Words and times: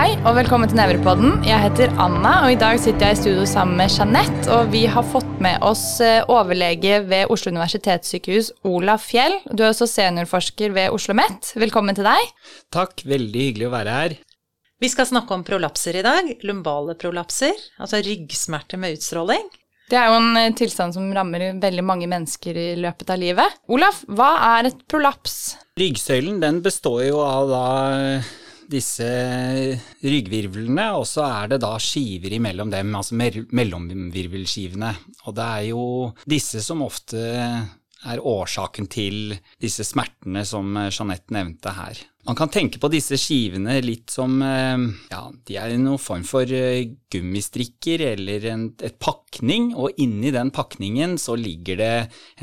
Hei 0.00 0.14
og 0.24 0.32
velkommen 0.32 0.64
til 0.64 0.78
Nevrepodden. 0.78 1.42
Jeg 1.44 1.60
heter 1.60 1.90
Anna, 2.00 2.30
og 2.46 2.54
i 2.54 2.56
dag 2.56 2.78
sitter 2.80 3.10
jeg 3.10 3.18
i 3.18 3.18
studio 3.18 3.42
sammen 3.44 3.76
med 3.76 3.92
Jeanette. 3.92 4.46
Og 4.48 4.70
vi 4.72 4.86
har 4.88 5.04
fått 5.04 5.34
med 5.44 5.60
oss 5.60 5.82
eh, 6.00 6.22
overlege 6.24 7.02
ved 7.04 7.28
Oslo 7.28 7.52
universitetssykehus, 7.52 8.48
Ola 8.64 8.94
Fjell. 8.96 9.36
Du 9.52 9.60
er 9.60 9.74
også 9.74 9.90
seniorforsker 9.90 10.72
ved 10.72 10.88
Oslo 10.88 11.12
OsloMet. 11.12 11.52
Velkommen 11.60 11.98
til 11.98 12.08
deg. 12.08 12.32
Takk, 12.72 13.04
veldig 13.12 13.44
hyggelig 13.50 13.68
å 13.68 13.74
være 13.74 13.98
her. 13.98 14.16
Vi 14.80 14.88
skal 14.88 15.10
snakke 15.12 15.36
om 15.36 15.44
prolapser 15.44 16.00
i 16.00 16.06
dag. 16.08 16.32
Lumbale 16.48 16.96
prolapser, 16.96 17.60
altså 17.76 18.00
ryggsmerter 18.00 18.80
med 18.80 18.96
utstråling. 18.96 19.52
Det 19.92 20.00
er 20.00 20.08
jo 20.08 20.18
en 20.22 20.32
eh, 20.46 20.52
tilstand 20.56 20.96
som 20.96 21.12
rammer 21.12 21.50
veldig 21.60 21.84
mange 21.84 22.08
mennesker 22.08 22.56
i 22.56 22.70
løpet 22.80 23.12
av 23.12 23.20
livet. 23.20 23.62
Olaf, 23.68 24.00
hva 24.08 24.32
er 24.54 24.72
et 24.72 24.80
prolaps? 24.88 25.58
Ryggsøylen 25.76 26.40
den 26.40 26.64
består 26.64 27.02
jo 27.10 27.20
av 27.20 27.52
da 27.52 27.66
disse 28.70 29.06
ryggvirvlene, 30.04 30.86
og 30.98 31.06
så 31.08 31.26
er 31.26 31.52
det 31.52 31.60
da 31.64 31.74
skiver 31.82 32.36
imellom 32.36 32.70
dem, 32.72 32.94
altså 32.96 33.18
mellomvirvelskivene. 33.18 34.94
Og 35.26 35.36
det 35.36 35.46
er 35.46 35.66
jo 35.72 35.84
disse 36.30 36.62
som 36.64 36.84
ofte 36.86 37.20
er 37.20 38.22
årsaken 38.24 38.88
til 38.88 39.34
disse 39.60 39.84
smertene 39.84 40.46
som 40.48 40.72
Jeanette 40.88 41.34
nevnte 41.36 41.74
her. 41.76 42.00
Man 42.28 42.36
kan 42.36 42.50
tenke 42.52 42.76
på 42.76 42.90
disse 42.92 43.16
skivene 43.16 43.78
litt 43.80 44.12
som 44.12 44.34
eh, 44.44 44.82
ja, 45.08 45.22
de 45.48 45.56
er 45.56 45.72
noen 45.80 46.00
form 46.00 46.24
for 46.28 46.44
eh, 46.52 46.90
gummistrikker 47.10 48.04
eller 48.10 48.44
en, 48.52 48.66
et 48.84 48.98
pakning, 49.00 49.70
og 49.72 49.96
inni 50.00 50.32
den 50.34 50.52
pakningen 50.54 51.16
så 51.20 51.34
ligger 51.40 51.80
det 51.80 51.94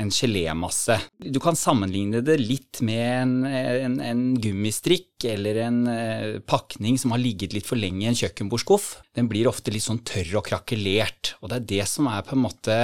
en 0.02 0.10
gelémasse. 0.12 0.98
Du 1.22 1.38
kan 1.42 1.56
sammenligne 1.56 2.24
det 2.26 2.40
litt 2.42 2.82
med 2.84 3.04
en, 3.22 3.36
en, 3.46 4.00
en 4.02 4.24
gummistrikk 4.42 5.28
eller 5.30 5.62
en 5.64 5.78
uh, 5.90 6.38
pakning 6.46 6.98
som 7.00 7.14
har 7.14 7.22
ligget 7.22 7.54
litt 7.56 7.66
for 7.66 7.80
lenge 7.80 8.04
i 8.04 8.10
en 8.10 8.18
kjøkkenbordskuff. 8.18 8.90
Den 9.18 9.30
blir 9.30 9.48
ofte 9.50 9.72
litt 9.74 9.86
sånn 9.86 10.02
tørr 10.06 10.36
og 10.38 10.46
krakelert, 10.50 11.32
og 11.40 11.50
det 11.50 11.58
er 11.58 11.70
det 11.72 11.88
som 11.90 12.10
er 12.10 12.26
på 12.26 12.36
en 12.36 12.44
måte 12.44 12.76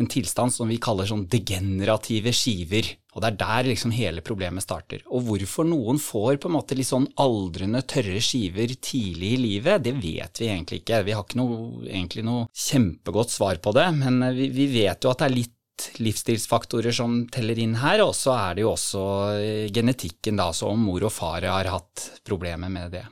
en 0.00 0.10
tilstand 0.10 0.52
som 0.52 0.68
vi 0.68 0.80
kaller 0.82 1.08
sånn 1.08 1.28
degenerative 1.30 2.34
skiver. 2.36 2.90
Og 3.14 3.22
det 3.22 3.30
er 3.32 3.38
der 3.40 3.70
liksom 3.70 3.94
hele 3.94 4.22
problemet 4.24 4.64
starter. 4.64 5.02
Og 5.10 5.24
hvorfor 5.26 5.66
noen 5.66 5.98
får 6.02 6.38
på 6.40 6.50
en 6.50 6.56
måte 6.56 6.76
litt 6.78 6.90
sånn 6.90 7.08
aldrende, 7.20 7.82
tørre 7.90 8.20
skiver 8.22 8.74
tidlig 8.78 9.32
i 9.34 9.40
livet, 9.44 9.84
det 9.86 9.96
vet 9.98 10.42
vi 10.42 10.50
egentlig 10.50 10.82
ikke. 10.82 11.02
Vi 11.06 11.16
har 11.16 11.26
ikke 11.26 11.40
noe, 11.40 11.62
egentlig 11.88 12.26
noe 12.26 12.46
kjempegodt 12.54 13.34
svar 13.34 13.58
på 13.62 13.74
det, 13.74 13.88
men 13.98 14.22
vi, 14.36 14.50
vi 14.54 14.68
vet 14.78 15.02
jo 15.02 15.10
at 15.10 15.24
det 15.24 15.30
er 15.30 15.38
litt 15.40 15.56
livsstilsfaktorer 16.00 16.92
som 16.92 17.22
teller 17.32 17.58
inn 17.60 17.78
her, 17.80 18.02
og 18.04 18.12
så 18.16 18.34
er 18.36 18.58
det 18.58 18.64
jo 18.64 18.74
også 18.74 19.04
eh, 19.38 19.70
genetikken, 19.72 20.38
da, 20.40 20.50
så 20.52 20.70
om 20.72 20.82
mor 20.84 21.06
og 21.06 21.14
far 21.14 21.46
har 21.48 21.70
hatt 21.72 22.06
problemer 22.26 22.72
med 22.72 22.92
det. 22.96 23.06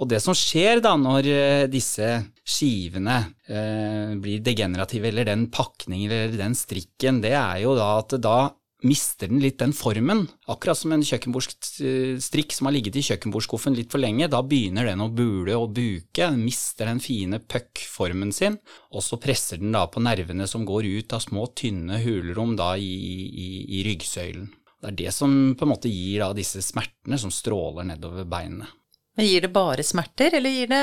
Og 0.00 0.08
det 0.10 0.20
som 0.24 0.36
skjer 0.36 0.82
da 0.84 0.94
når 1.00 1.30
eh, 1.30 1.66
disse 1.72 2.10
skivene 2.44 3.18
eh, 3.48 4.16
blir 4.20 4.44
degenerative, 4.44 5.10
eller 5.10 5.28
den 5.30 5.48
pakningen 5.52 6.12
eller 6.12 6.38
den 6.40 6.56
strikken, 6.58 7.22
det 7.24 7.34
er 7.38 7.62
jo 7.64 7.76
da 7.78 7.92
at 8.00 8.16
da 8.20 8.38
mister 8.86 9.28
den 9.30 9.40
litt 9.42 9.58
den 9.60 9.72
formen. 9.76 10.24
Akkurat 10.50 10.78
som 10.78 10.94
en 10.94 11.04
kjøkkenbordstrikk 11.04 12.54
som 12.56 12.68
har 12.68 12.74
ligget 12.76 12.98
i 13.00 13.04
kjøkkenbordskuffen 13.06 13.76
litt 13.76 13.92
for 13.92 14.02
lenge. 14.02 14.30
Da 14.32 14.42
begynner 14.46 14.88
den 14.88 15.04
å 15.04 15.10
bule 15.12 15.56
og 15.58 15.74
buke, 15.76 16.24
den 16.24 16.44
mister 16.44 16.90
den 16.90 17.02
fine 17.04 17.40
puck-formen 17.40 18.32
sin, 18.36 18.58
og 18.94 19.04
så 19.04 19.20
presser 19.20 19.60
den 19.60 19.74
da 19.76 19.86
på 19.90 20.02
nervene 20.04 20.48
som 20.50 20.66
går 20.68 20.88
ut 20.88 21.16
av 21.16 21.24
små, 21.24 21.50
tynne 21.56 22.00
hulrom 22.04 22.56
da 22.58 22.72
i, 22.80 22.90
i, 22.90 23.48
i 23.80 23.84
ryggsøylen. 23.88 24.50
Det 24.80 24.88
er 24.88 25.00
det 25.02 25.10
som 25.12 25.32
på 25.58 25.66
en 25.66 25.74
måte 25.74 25.92
gir 25.92 26.22
da 26.22 26.32
disse 26.36 26.62
smertene 26.64 27.18
som 27.20 27.32
stråler 27.34 27.84
nedover 27.92 28.24
beinene. 28.24 28.70
Men 29.18 29.26
Gir 29.26 29.42
det 29.44 29.50
bare 29.52 29.84
smerter, 29.84 30.36
eller 30.38 30.52
gir 30.54 30.70
det 30.70 30.80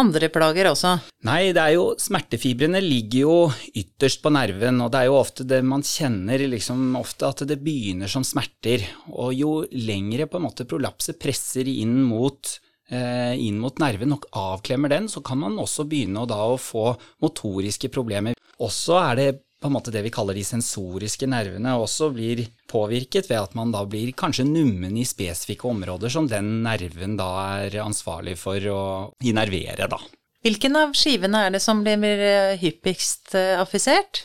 andre 0.00 0.28
plager 0.32 0.68
også? 0.72 0.96
Nei, 1.28 1.52
det 1.56 1.62
er 1.62 1.76
jo 1.76 1.84
smertefibrene 2.00 2.80
ligger 2.82 3.20
jo 3.22 3.36
ytterst 3.78 4.20
på 4.24 4.32
nerven, 4.34 4.80
og 4.84 4.90
det 4.92 5.00
er 5.00 5.08
jo 5.08 5.18
ofte 5.20 5.46
det 5.48 5.60
man 5.64 5.84
kjenner 5.86 6.42
liksom 6.50 6.96
ofte 6.98 7.30
at 7.30 7.44
det 7.48 7.60
begynner 7.62 8.10
som 8.10 8.26
smerter. 8.26 8.84
Og 9.14 9.32
jo 9.38 9.52
lengre 9.70 10.26
på 10.28 10.40
en 10.40 10.48
måte 10.48 10.66
prolapset 10.68 11.20
presser 11.22 11.70
inn 11.70 12.00
mot 12.08 12.58
eh, 12.90 13.34
inn 13.38 13.58
mot 13.62 13.78
nerven 13.80 14.16
og 14.16 14.26
avklemmer 14.34 14.92
den, 14.92 15.08
så 15.08 15.22
kan 15.24 15.40
man 15.40 15.58
også 15.62 15.86
begynne 15.88 16.24
å, 16.24 16.28
å 16.28 16.58
få 16.60 16.90
motoriske 17.24 17.90
problemer. 17.94 18.38
Også 18.58 18.98
er 18.98 19.18
det 19.18 19.28
på 19.58 19.68
en 19.68 19.74
måte 19.74 19.92
det 19.94 20.04
vi 20.06 20.12
kaller 20.14 20.36
de 20.38 20.44
sensoriske 20.46 21.26
nervene, 21.30 21.74
også 21.74 22.12
blir 22.14 22.44
påvirket 22.70 23.26
ved 23.30 23.40
at 23.40 23.56
man 23.58 23.72
da 23.74 23.82
blir 23.90 24.12
kanskje 24.16 24.46
nummen 24.46 24.94
i 24.98 25.06
spesifikke 25.08 25.66
områder 25.70 26.12
som 26.12 26.28
den 26.30 26.60
nerven 26.66 27.16
da 27.18 27.30
er 27.64 27.80
ansvarlig 27.82 28.36
for 28.38 28.70
å 28.70 28.82
innervere, 29.26 29.90
da. 29.90 29.98
Hvilken 30.46 30.78
av 30.78 30.94
skivene 30.94 31.40
er 31.48 31.56
det 31.56 31.62
som 31.64 31.82
blir 31.82 32.22
eh, 32.22 32.54
hyppigst 32.60 33.34
eh, 33.34 33.56
affisert? 33.58 34.22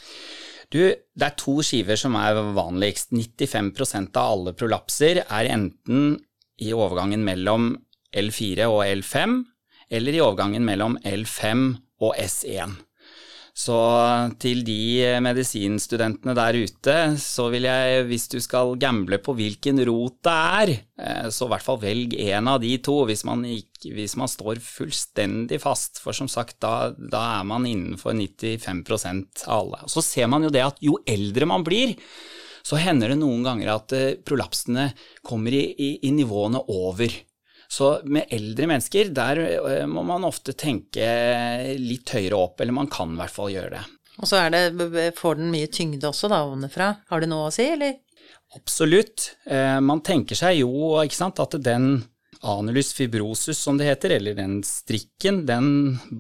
Du, 0.73 0.93
det 0.93 1.25
er 1.25 1.35
to 1.37 1.59
skiver 1.65 1.97
som 1.99 2.15
er 2.17 2.37
vanligst. 2.53 3.11
95% 3.13 4.13
av 4.17 4.35
alle 4.35 4.53
prolapser 4.57 5.23
er 5.23 5.49
enten 5.53 6.15
i 6.61 6.69
overgangen 6.73 7.25
mellom 7.25 7.73
L4 8.13 8.69
og 8.69 8.83
L5, 8.85 9.39
eller 9.93 10.15
i 10.15 10.21
overgangen 10.21 10.65
mellom 10.65 10.97
L5 11.01 11.65
og 12.05 12.17
S1. 12.21 12.77
Så 13.53 13.75
til 14.41 14.63
de 14.65 15.05
medisinstudentene 15.21 16.33
der 16.33 16.57
ute, 16.57 16.95
så 17.21 17.45
vil 17.53 17.67
jeg, 17.67 18.05
hvis 18.09 18.25
du 18.31 18.39
skal 18.41 18.73
gamble 18.81 19.19
på 19.21 19.35
hvilken 19.37 19.77
rot 19.85 20.15
det 20.25 20.33
er, 20.33 20.71
eh, 20.97 21.27
så 21.29 21.45
i 21.45 21.51
hvert 21.53 21.65
fall 21.67 21.77
velg 21.83 22.15
en 22.33 22.49
av 22.49 22.63
de 22.63 22.71
to, 22.81 23.03
hvis 23.05 23.21
man, 23.29 23.43
ikke, 23.45 23.91
hvis 23.93 24.15
man 24.17 24.31
står 24.31 24.57
fullstendig 24.57 25.61
fast. 25.61 26.01
For 26.01 26.17
som 26.17 26.31
sagt, 26.31 26.57
da, 26.65 26.95
da 26.97 27.21
er 27.37 27.45
man 27.45 27.67
innenfor 27.69 28.17
95 28.17 28.81
av 29.45 29.59
alle. 29.59 29.83
Og 29.85 29.93
så 29.93 30.01
ser 30.01 30.31
man 30.33 30.47
jo 30.47 30.53
det 30.53 30.65
at 30.65 30.81
jo 30.81 30.97
eldre 31.05 31.45
man 31.53 31.65
blir, 31.67 31.93
så 32.65 32.79
hender 32.81 33.13
det 33.13 33.19
noen 33.21 33.45
ganger 33.45 33.75
at 33.75 33.93
eh, 33.93 34.15
prolapsene 34.25 34.89
kommer 35.21 35.53
i, 35.53 35.67
i, 35.77 35.91
i 36.09 36.15
nivåene 36.15 36.65
over. 36.73 37.13
Så 37.73 37.89
med 38.05 38.29
eldre 38.33 38.67
mennesker, 38.69 39.09
der 39.15 39.39
eh, 39.47 39.83
må 39.89 40.03
man 40.05 40.27
ofte 40.27 40.53
tenke 40.53 41.07
litt 41.79 42.13
høyere 42.13 42.37
opp, 42.37 42.61
eller 42.61 42.75
man 42.75 42.91
kan 42.91 43.15
i 43.15 43.21
hvert 43.21 43.33
fall 43.33 43.53
gjøre 43.53 43.75
det. 43.79 43.83
Og 44.21 44.29
så 44.29 44.43
det, 44.53 45.13
får 45.17 45.39
den 45.39 45.49
mye 45.53 45.69
tyngde 45.73 46.05
også, 46.11 46.29
da, 46.29 46.43
ovenfra. 46.45 46.91
Har 47.09 47.23
det 47.23 47.31
noe 47.31 47.49
å 47.49 47.53
si, 47.53 47.65
eller? 47.73 47.97
Absolutt. 48.53 49.31
Eh, 49.49 49.79
man 49.81 50.03
tenker 50.05 50.37
seg 50.37 50.59
jo 50.59 50.93
ikke 51.01 51.17
sant, 51.17 51.41
at 51.41 51.57
den 51.65 51.95
Anulus 52.43 52.91
fibrosus, 52.93 53.57
som 53.57 53.77
det 53.79 53.87
heter, 53.87 54.17
eller 54.17 54.35
den 54.35 54.57
strikken, 54.67 55.45
den 55.47 55.67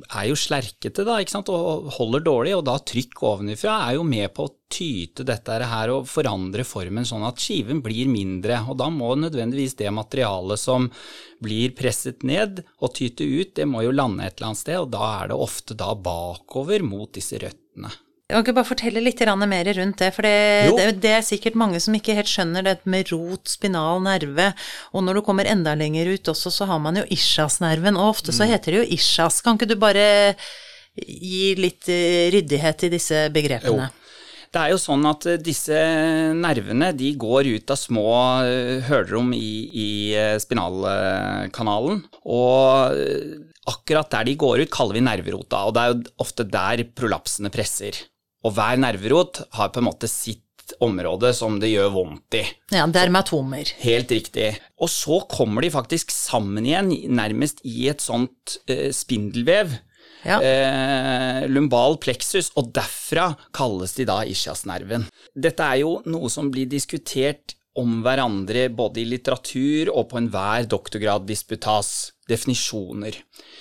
er 0.07 0.29
jo 0.29 0.37
slerkete 0.39 1.03
da, 1.03 1.17
ikke 1.19 1.33
sant, 1.35 1.51
og 1.51 1.89
holder 1.97 2.23
dårlig, 2.23 2.53
og 2.55 2.63
da 2.69 2.77
trykk 2.79 3.23
ovenifra 3.27 3.75
er 3.89 3.97
jo 3.97 4.05
med 4.07 4.31
på 4.35 4.47
å 4.47 4.53
tyte 4.73 5.25
dette 5.27 5.57
her 5.69 5.91
og 5.93 6.07
forandre 6.09 6.63
formen 6.65 7.05
sånn 7.05 7.25
at 7.27 7.43
skiven 7.43 7.83
blir 7.83 8.07
mindre, 8.11 8.61
og 8.71 8.79
da 8.79 8.87
må 8.93 9.11
nødvendigvis 9.19 9.75
det 9.83 9.91
materialet 9.93 10.63
som 10.63 10.87
blir 11.43 11.75
presset 11.75 12.23
ned 12.23 12.63
og 12.79 12.95
tyte 12.95 13.27
ut, 13.27 13.51
det 13.59 13.67
må 13.67 13.83
jo 13.83 13.91
lande 13.91 14.23
et 14.23 14.37
eller 14.37 14.53
annet 14.53 14.63
sted, 14.63 14.79
og 14.79 14.93
da 14.95 15.11
er 15.19 15.33
det 15.33 15.43
ofte 15.49 15.77
da 15.77 15.91
bakover 15.91 16.87
mot 16.87 17.11
disse 17.13 17.41
røttene. 17.43 17.91
Kan 18.31 18.39
ikke 18.39 18.55
bare 18.55 18.69
fortelle 18.69 19.01
litt 19.03 19.19
mer 19.19 19.67
rundt 19.75 19.99
det, 19.99 20.09
for 20.15 20.23
det, 20.23 20.71
det, 20.77 20.85
det, 21.03 21.11
er 21.11 21.25
sikkert 21.27 21.57
mange 21.59 21.79
som 21.83 21.93
ikke 21.93 22.15
helt 22.15 22.31
skjønner 22.31 22.63
det 22.63 22.77
med 22.87 23.11
rot, 23.11 23.49
spinal 23.51 23.99
nerve, 24.01 24.53
og 24.95 25.03
når 25.03 25.19
du 25.19 25.21
kommer 25.27 25.49
enda 25.49 25.75
lenger 25.75 26.07
ut 26.07 26.31
også, 26.31 26.49
så 26.49 26.67
har 26.69 26.79
man 26.79 27.01
jo 27.01 27.03
ischiasnerven, 27.11 27.99
og 27.99 28.15
ofte 28.15 28.31
så 28.31 28.47
mm. 28.47 28.53
heter 28.53 28.71
det 28.71 28.79
jo 28.79 28.93
ischias. 28.95 29.41
Kan 29.43 29.59
ikke 29.59 29.73
du 29.73 29.75
bare 29.81 30.05
gi 30.95 31.51
litt 31.59 31.89
eh, 31.91 32.29
ryddighet 32.31 32.87
i 32.87 32.91
disse 32.95 33.25
begrepene? 33.35 33.89
Jo. 33.89 33.99
Det 34.53 34.61
er 34.61 34.71
jo 34.71 34.79
sånn 34.79 35.03
at 35.09 35.27
eh, 35.27 35.41
disse 35.43 35.83
nervene 36.37 36.93
de 36.95 37.11
går 37.19 37.51
ut 37.57 37.75
av 37.75 37.81
små 37.81 38.07
eh, 38.47 38.87
hølerom 38.87 39.35
i, 39.35 39.51
i 39.67 39.89
spinalkanalen, 40.39 42.05
og 42.23 42.97
akkurat 43.67 44.15
der 44.15 44.31
de 44.31 44.39
går 44.39 44.63
ut, 44.63 44.73
kaller 44.73 45.01
vi 45.01 45.05
nerverota, 45.11 45.65
og 45.67 45.75
det 45.75 45.83
er 45.83 45.93
jo 45.93 46.17
ofte 46.23 46.47
der 46.47 46.87
prolapsene 46.95 47.51
presser. 47.51 47.99
Og 48.43 48.55
hver 48.57 48.79
nerverot 48.81 49.43
har 49.55 49.71
på 49.71 49.81
en 49.81 49.87
måte 49.87 50.09
sitt 50.11 50.41
område 50.83 51.33
som 51.35 51.57
det 51.59 51.73
gjør 51.73 51.91
vondt 51.95 52.37
i. 52.39 52.43
Ja, 52.73 52.85
dermatomer. 52.87 53.71
Helt 53.83 54.11
riktig. 54.15 54.53
Og 54.79 54.91
så 54.91 55.21
kommer 55.31 55.63
de 55.63 55.71
faktisk 55.73 56.11
sammen 56.13 56.65
igjen, 56.67 56.91
nærmest 57.15 57.63
i 57.67 57.89
et 57.91 58.03
sånt 58.03 58.57
eh, 58.71 58.89
spindelvev. 58.95 59.75
Ja. 60.23 60.39
Eh, 60.39 61.41
lumbal 61.51 61.97
pleksus, 62.03 62.53
og 62.59 62.71
derfra 62.75 63.33
kalles 63.55 63.95
de 63.97 64.07
da 64.07 64.21
ischiasnerven. 64.27 65.09
Dette 65.35 65.67
er 65.67 65.81
jo 65.83 65.97
noe 66.07 66.31
som 66.31 66.51
blir 66.51 66.69
diskutert 66.71 67.57
om 67.79 68.01
hverandre 68.05 68.67
både 68.73 69.01
i 69.01 69.07
litteratur 69.09 69.89
og 69.93 70.09
på 70.11 70.19
enhver 70.21 70.67
doktorgraddisputas. 70.69 71.93
Definisjoner. 72.23 73.17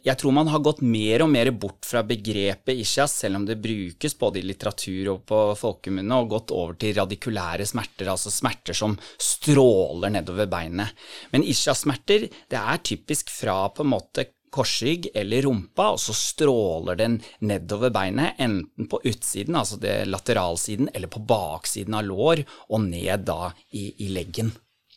Jeg 0.06 0.14
tror 0.20 0.34
man 0.36 0.46
har 0.52 0.60
gått 0.62 0.84
mer 0.86 1.24
og 1.24 1.32
mer 1.32 1.48
bort 1.50 1.82
fra 1.82 2.04
begrepet 2.06 2.78
ischias, 2.78 3.16
selv 3.24 3.40
om 3.40 3.46
det 3.48 3.56
brukes 3.58 4.14
både 4.20 4.38
i 4.38 4.44
litteratur 4.46 5.08
og 5.10 5.24
på 5.26 5.40
folkemunne, 5.58 6.20
og 6.22 6.30
gått 6.30 6.54
over 6.54 6.76
til 6.78 6.94
radikulære 6.94 7.66
smerter, 7.66 8.12
altså 8.12 8.30
smerter 8.30 8.78
som 8.78 8.94
stråler 9.18 10.14
nedover 10.14 10.46
beinet. 10.46 10.94
Men 11.34 11.42
ischias-smerter, 11.42 12.28
det 12.30 12.60
er 12.60 12.84
typisk 12.86 13.34
fra 13.34 13.64
på 13.74 13.82
en 13.82 13.90
måte 13.96 14.28
korsrygg 14.52 15.08
eller 15.14 15.46
rumpa, 15.46 15.90
og 15.94 16.00
så 16.00 16.14
stråler 16.16 16.98
den 17.00 17.20
nedover 17.40 17.92
beinet, 17.94 18.36
enten 18.42 18.88
på 18.90 19.00
utsiden, 19.08 19.56
altså 19.58 19.78
det 19.82 20.02
lateralsiden, 20.10 20.90
eller 20.94 21.10
på 21.12 21.22
baksiden 21.28 21.96
av 21.98 22.06
lår, 22.08 22.44
og 22.68 22.84
ned 22.84 23.26
da 23.28 23.52
i, 23.70 23.90
i 24.04 24.12
leggen. 24.12 24.52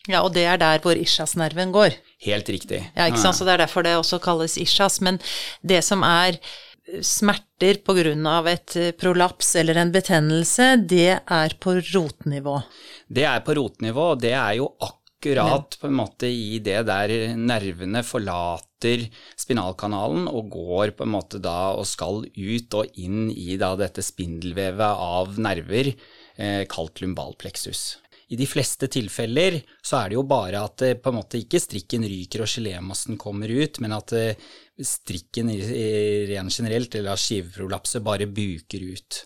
Ja, 0.06 0.22
og 0.22 0.36
det 0.36 0.46
er 0.46 0.60
der 0.62 0.84
hvor 0.84 0.98
ischiasnerven 1.00 1.72
går. 1.74 1.96
Helt 2.28 2.50
riktig. 2.52 2.84
Ja, 2.94 3.08
ikke 3.10 3.24
sant, 3.24 3.40
så 3.40 3.48
det 3.48 3.56
er 3.56 3.64
derfor 3.66 3.86
det 3.86 3.96
også 3.98 4.22
kalles 4.22 4.58
ischias. 4.62 5.00
Men 5.02 5.18
det 5.66 5.82
som 5.86 6.06
er 6.06 6.38
smerter 7.02 7.80
av 8.30 8.48
et 8.48 8.76
prolaps 9.00 9.56
eller 9.56 9.80
en 9.82 9.92
betennelse, 9.92 10.76
det 10.86 11.20
er 11.26 11.56
på 11.60 11.80
rotnivå. 11.82 12.60
Det 13.08 13.26
er 13.26 13.42
på 13.42 13.56
rotnivå, 13.58 14.12
og 14.14 14.22
det 14.22 14.36
er 14.38 14.60
jo 14.60 14.70
akkurat 14.78 15.05
på 15.82 15.90
en 15.90 15.98
måte 15.98 16.30
i 16.30 16.60
det 16.64 16.84
der 16.88 17.12
nervene 17.40 18.04
forlater 18.06 19.08
spinalkanalen 19.40 20.30
og 20.30 20.54
går 20.54 20.96
på 20.98 21.08
en 21.08 21.14
måte 21.16 21.42
da 21.44 21.74
og 21.74 21.88
skal 21.90 22.24
ut 22.30 22.80
og 22.80 23.02
inn 23.02 23.30
i 23.34 23.58
da 23.62 23.74
dette 23.80 24.06
spindelvevet 24.06 25.04
av 25.10 25.38
nerver 25.42 25.92
eh, 25.92 26.64
kalt 26.70 27.02
lumbalpleksus. 27.02 27.86
I 28.34 28.38
de 28.40 28.46
fleste 28.50 28.88
tilfeller 28.90 29.60
så 29.86 30.00
er 30.00 30.10
det 30.10 30.18
jo 30.18 30.24
bare 30.26 30.64
at 30.66 30.80
det 30.82 30.96
på 31.04 31.12
en 31.12 31.20
måte 31.20 31.38
ikke 31.38 31.62
strikken 31.62 32.06
ryker 32.10 32.42
og 32.42 32.50
gelémassen 32.50 33.20
kommer 33.22 33.52
ut, 33.52 33.78
men 33.84 33.94
at 33.94 34.14
eh, 34.18 34.48
strikken 34.82 35.52
rent 35.54 36.58
generelt, 36.58 36.98
eller 36.98 37.22
skiveprolapset, 37.22 38.04
bare 38.06 38.28
buker 38.28 38.88
ut. 38.96 39.22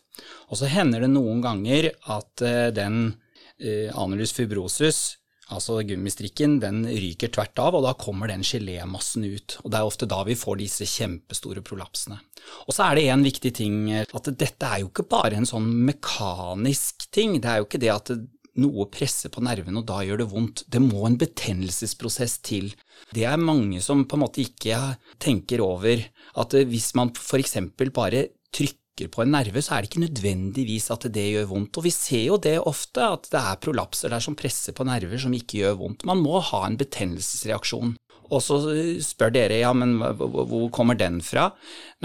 Og 0.51 0.59
så 0.59 0.69
hender 0.69 1.05
det 1.05 1.13
noen 1.13 1.39
ganger 1.43 1.91
at 2.11 2.43
eh, 2.43 2.67
den 2.75 3.13
eh, 3.57 3.87
anulus 3.95 4.35
fibrosus, 4.35 5.18
altså 5.49 5.79
gummistrikken, 5.87 6.57
den 6.63 6.83
ryker 6.87 7.31
tvert 7.33 7.59
av, 7.61 7.77
og 7.77 7.85
da 7.85 7.93
kommer 7.97 8.31
den 8.31 8.45
gelémassen 8.45 9.25
ut. 9.25 9.57
Og 9.63 9.71
det 9.71 9.79
er 9.79 9.89
ofte 9.89 10.09
da 10.09 10.21
vi 10.27 10.37
får 10.37 10.59
disse 10.61 10.87
kjempestore 10.89 11.63
prolapsene. 11.65 12.19
Og 12.67 12.75
så 12.75 12.89
er 12.89 12.99
det 12.99 13.05
en 13.09 13.25
viktig 13.25 13.53
ting, 13.57 13.79
at 13.93 14.29
dette 14.29 14.67
er 14.67 14.83
jo 14.83 14.91
ikke 14.91 15.07
bare 15.09 15.39
en 15.39 15.49
sånn 15.49 15.67
mekanisk 15.89 17.09
ting. 17.15 17.39
Det 17.41 17.49
er 17.51 17.61
jo 17.61 17.69
ikke 17.69 17.81
det 17.81 17.93
at 17.93 18.13
noe 18.59 18.87
presser 18.91 19.31
på 19.31 19.43
nervene, 19.45 19.81
og 19.81 19.87
da 19.89 20.01
gjør 20.03 20.23
det 20.23 20.29
vondt. 20.31 20.65
Det 20.71 20.81
må 20.83 21.05
en 21.07 21.19
betennelsesprosess 21.19 22.39
til. 22.45 22.73
Det 23.15 23.25
er 23.27 23.39
mange 23.39 23.81
som 23.85 24.03
på 24.05 24.17
en 24.17 24.25
måte 24.25 24.43
ikke 24.43 24.79
tenker 25.21 25.63
over 25.63 26.03
at 26.39 26.57
hvis 26.69 26.91
man 26.99 27.13
f.eks. 27.15 27.57
bare 27.95 28.27
trykker 28.55 28.77
på 29.07 29.23
en 29.23 29.31
nerve, 29.31 29.63
så 29.63 29.75
er 29.75 29.85
det 29.85 29.91
ikke 29.91 30.03
nødvendigvis 30.03 30.89
at 30.91 31.07
det 31.13 31.25
gjør 31.31 31.49
vondt. 31.53 31.79
Og 31.79 31.87
vi 31.87 31.93
ser 31.95 32.25
jo 32.25 32.41
det 32.41 32.57
ofte, 32.59 33.05
at 33.05 33.31
det 33.31 33.39
er 33.39 33.63
prolapser 33.63 34.11
der 34.11 34.23
som 34.23 34.37
presser 34.39 34.75
på 34.75 34.87
nerver 34.87 35.21
som 35.21 35.35
ikke 35.35 35.63
gjør 35.63 35.79
vondt. 35.85 36.05
Man 36.09 36.19
må 36.25 36.41
ha 36.51 36.65
en 36.67 36.79
betennelsesreaksjon. 36.79 37.95
Og 38.29 38.43
så 38.45 38.59
spør 39.01 39.33
dere 39.33 39.63
ja, 39.63 39.71
men 39.73 39.97
hvor 39.97 40.69
kommer 40.73 40.97
den 40.97 41.17
fra? 41.25 41.49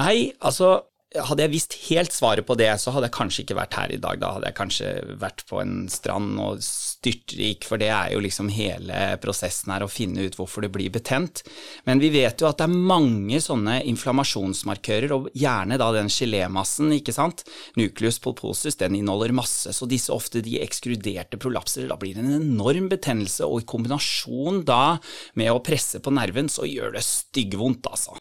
Nei, 0.01 0.33
altså 0.41 0.79
hadde 1.15 1.45
jeg 1.45 1.53
visst 1.53 1.77
helt 1.87 2.15
svaret 2.15 2.47
på 2.47 2.57
det, 2.59 2.71
så 2.81 2.95
hadde 2.95 3.07
jeg 3.09 3.15
kanskje 3.15 3.45
ikke 3.45 3.59
vært 3.59 3.77
her 3.79 3.93
i 3.95 4.01
dag. 4.03 4.19
Da 4.23 4.33
hadde 4.35 4.51
jeg 4.51 4.59
kanskje 4.59 4.89
vært 5.21 5.45
på 5.51 5.61
en 5.63 5.85
strand 5.93 6.41
og 6.43 6.65
styrtrik, 7.05 7.65
for 7.69 7.81
det 7.81 7.91
er 7.93 8.13
jo 8.15 8.23
liksom 8.25 8.49
hele 8.53 9.17
prosessen 9.23 9.73
her 9.75 9.85
å 9.85 9.91
finne 9.91 10.25
ut 10.25 10.37
hvorfor 10.39 10.65
det 10.65 10.73
blir 10.73 10.93
betent. 10.93 11.43
Men 11.85 12.01
vi 12.01 12.11
vet 12.15 12.41
jo 12.41 12.49
at 12.49 12.61
det 12.61 12.69
er 12.69 12.87
mange 12.93 13.41
sånne 13.45 13.81
inflammasjonsmarkører, 13.91 15.13
og 15.13 15.29
gjerne 15.37 15.79
da 15.81 15.91
den 15.95 16.11
gelémassen, 16.13 16.93
ikke 16.97 17.15
sant. 17.15 17.45
Nucleus 17.77 18.21
polposus 18.25 18.79
den 18.81 18.97
inneholder 18.99 19.35
masse, 19.37 19.75
så 19.77 19.89
disse 19.91 20.15
ofte 20.15 20.43
de 20.45 20.59
ekskruderte 20.65 21.41
prolapser, 21.41 21.89
da 21.91 21.99
blir 22.01 22.17
det 22.17 22.25
en 22.25 22.39
enorm 22.41 22.89
betennelse, 22.93 23.45
og 23.45 23.63
i 23.63 23.69
kombinasjon 23.69 24.65
da 24.65 24.97
med 25.39 25.53
å 25.53 25.63
presse 25.65 26.01
på 26.01 26.15
nerven, 26.15 26.49
så 26.53 26.69
gjør 26.69 26.97
det 26.97 27.05
styggvondt, 27.05 27.91
altså. 27.91 28.17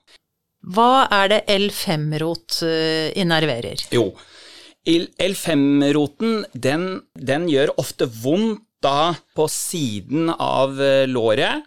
Hva 0.74 1.10
er 1.12 1.28
det 1.28 1.42
L5-rot 1.52 2.62
eh, 2.64 3.10
innerverer? 3.20 3.82
Jo, 3.92 4.14
L5-roten 4.84 6.46
den, 6.52 6.86
den, 7.16 7.48
gjør 7.52 7.72
ofte 7.80 8.08
vondt 8.08 8.64
da 8.84 9.14
på 9.36 9.48
siden 9.52 10.32
av 10.34 10.80
eh, 10.82 11.06
låret, 11.10 11.64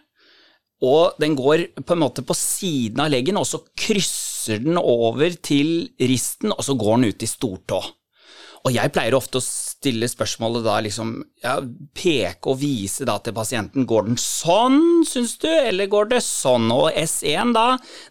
og 0.85 1.17
den 1.17 1.33
går 1.37 1.63
på 1.81 1.95
en 1.95 2.03
måte 2.03 2.21
på 2.25 2.35
siden 2.37 3.01
av 3.01 3.09
leggen, 3.09 3.39
og 3.39 3.47
så 3.49 3.63
krysser 3.73 4.61
den 4.61 4.77
over 4.77 5.33
til 5.41 5.89
risten, 5.97 6.53
og 6.53 6.61
så 6.65 6.77
går 6.77 6.99
den 6.99 7.13
ut 7.13 7.25
i 7.25 7.29
stortå. 7.29 7.81
Og 8.67 8.75
jeg 8.75 8.93
pleier 8.93 9.17
ofte 9.17 9.39
å 9.39 9.45
stille 9.77 10.07
spørsmålet 10.09 10.63
da 10.65 10.75
liksom 10.81 11.11
ja, 11.43 11.57
peke 11.95 12.49
og 12.49 12.57
vise 12.61 13.05
da 13.05 13.17
til 13.21 13.35
pasienten. 13.37 13.85
Går 13.89 14.07
den 14.07 14.19
sånn, 14.19 15.05
syns 15.05 15.35
du, 15.41 15.47
eller 15.49 15.89
går 15.91 16.09
det 16.15 16.21
sånn? 16.25 16.71
Og 16.73 16.89
S1 16.97 17.53
da, 17.53 17.65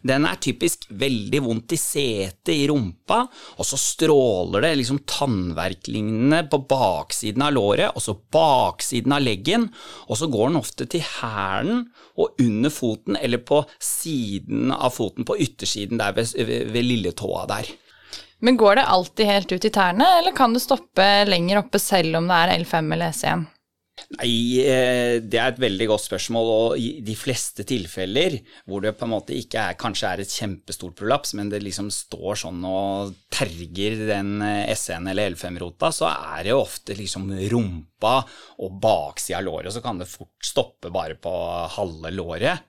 den 0.06 0.28
er 0.28 0.38
typisk 0.42 0.86
veldig 0.94 1.42
vondt 1.42 1.74
i 1.74 1.80
setet, 1.80 2.52
i 2.54 2.68
rumpa, 2.70 3.24
og 3.58 3.66
så 3.66 3.78
stråler 3.80 4.62
det 4.62 4.74
liksom 4.80 5.02
tannverklignende 5.10 6.44
på 6.52 6.62
baksiden 6.70 7.46
av 7.48 7.56
låret, 7.56 7.90
og 7.94 8.04
så 8.04 8.14
baksiden 8.14 9.16
av 9.16 9.24
leggen, 9.26 9.66
og 10.06 10.20
så 10.20 10.30
går 10.30 10.52
den 10.52 10.60
ofte 10.60 10.86
til 10.90 11.02
hælen 11.18 11.88
og 12.16 12.38
under 12.42 12.72
foten, 12.72 13.18
eller 13.18 13.42
på 13.42 13.64
siden 13.82 14.70
av 14.70 14.94
foten, 14.94 15.26
på 15.26 15.38
yttersiden 15.42 15.98
der 15.98 16.14
ved, 16.16 16.30
ved, 16.46 16.70
ved 16.70 16.86
lilletåa 16.86 17.44
der. 17.50 17.74
Men 18.44 18.56
går 18.60 18.76
det 18.76 18.88
alltid 18.92 19.26
helt 19.26 19.52
ut 19.52 19.64
i 19.64 19.72
tærne, 19.72 20.06
eller 20.18 20.36
kan 20.36 20.52
det 20.52 20.64
stoppe 20.64 21.04
lenger 21.28 21.62
oppe 21.62 21.80
selv 21.80 22.18
om 22.20 22.28
det 22.28 22.40
er 22.42 22.58
L5 22.60 22.92
eller 22.96 23.14
S1? 23.14 23.46
Nei, 24.20 24.60
eh, 24.60 25.16
det 25.24 25.38
er 25.40 25.54
et 25.54 25.60
veldig 25.60 25.86
godt 25.88 26.04
spørsmål, 26.04 26.50
og 26.52 26.74
i 26.78 27.00
de 27.04 27.14
fleste 27.16 27.64
tilfeller 27.66 28.36
hvor 28.68 28.84
det 28.84 28.92
på 28.98 29.06
en 29.06 29.14
måte 29.14 29.34
ikke 29.34 29.62
er, 29.70 29.78
kanskje 29.80 30.10
er 30.10 30.22
et 30.22 30.34
kjempestort 30.34 30.94
prolaps, 30.98 31.32
men 31.38 31.48
det 31.50 31.62
liksom 31.64 31.88
står 31.90 32.42
sånn 32.44 32.60
og 32.68 33.16
terger 33.32 33.96
den 34.12 34.36
SN 34.44 35.08
S1 35.08 35.10
eller 35.10 35.32
L5-rota, 35.32 35.90
så 35.96 36.12
er 36.12 36.44
det 36.46 36.54
ofte 36.54 36.94
liksom 36.98 37.32
rumpa 37.50 38.18
og 38.62 38.76
baksida 38.84 39.40
av 39.40 39.48
låret, 39.48 39.72
så 39.74 39.82
kan 39.82 39.98
det 40.02 40.10
fort 40.12 40.44
stoppe 40.44 40.92
bare 40.92 41.16
på 41.18 41.32
halve 41.78 42.12
låret. 42.14 42.68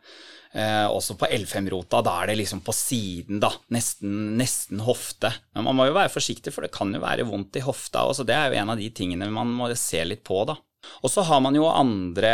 Eh, 0.57 0.87
også 0.89 1.13
på 1.19 1.27
L5-rota, 1.35 1.99
da 2.01 2.15
er 2.23 2.31
det 2.31 2.39
liksom 2.39 2.63
på 2.65 2.73
siden, 2.73 3.37
da. 3.43 3.51
Nesten, 3.73 4.37
nesten, 4.39 4.81
hofte. 4.81 5.29
Men 5.53 5.67
man 5.67 5.77
må 5.77 5.85
jo 5.89 5.97
være 5.97 6.09
forsiktig, 6.09 6.53
for 6.55 6.65
det 6.65 6.73
kan 6.73 6.93
jo 6.95 7.01
være 7.03 7.27
vondt 7.29 7.59
i 7.59 7.65
hofta 7.65 8.07
også. 8.09 8.25
Det 8.25 8.33
er 8.33 8.49
jo 8.49 8.63
en 8.63 8.73
av 8.73 8.81
de 8.81 8.87
tingene 8.95 9.29
man 9.33 9.51
må 9.53 9.69
se 9.77 10.01
litt 10.07 10.23
på, 10.25 10.41
da. 10.49 10.57
Og 11.03 11.11
så 11.11 11.23
har 11.25 11.41
man 11.43 11.55
jo 11.57 11.65
andre 11.67 12.29